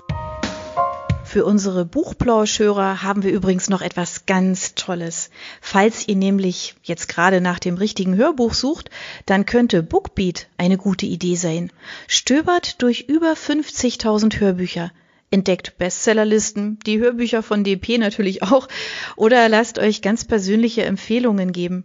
Für 1.25 1.45
unsere 1.45 1.85
Buchplauschhörer 1.85 3.03
haben 3.03 3.23
wir 3.23 3.31
übrigens 3.31 3.69
noch 3.69 3.83
etwas 3.83 4.25
ganz 4.25 4.75
Tolles. 4.75 5.31
Falls 5.61 6.09
ihr 6.09 6.17
nämlich 6.17 6.75
jetzt 6.83 7.07
gerade 7.07 7.43
nach 7.43 7.59
dem 7.59 7.77
richtigen 7.77 8.17
Hörbuch 8.17 8.55
sucht, 8.55 8.89
dann 9.27 9.45
könnte 9.45 9.83
Bookbeat 9.83 10.49
eine 10.57 10.79
gute 10.79 11.05
Idee 11.05 11.37
sein. 11.37 11.71
Stöbert 12.07 12.81
durch 12.81 13.03
über 13.09 13.35
50.000 13.35 14.41
Hörbücher. 14.41 14.91
Entdeckt 15.31 15.77
Bestsellerlisten, 15.77 16.79
die 16.87 16.99
Hörbücher 16.99 17.43
von 17.43 17.63
DP 17.63 17.99
natürlich 17.99 18.43
auch, 18.43 18.67
oder 19.15 19.51
lasst 19.51 19.79
euch 19.79 20.01
ganz 20.01 20.25
persönliche 20.25 20.85
Empfehlungen 20.87 21.53
geben. 21.53 21.85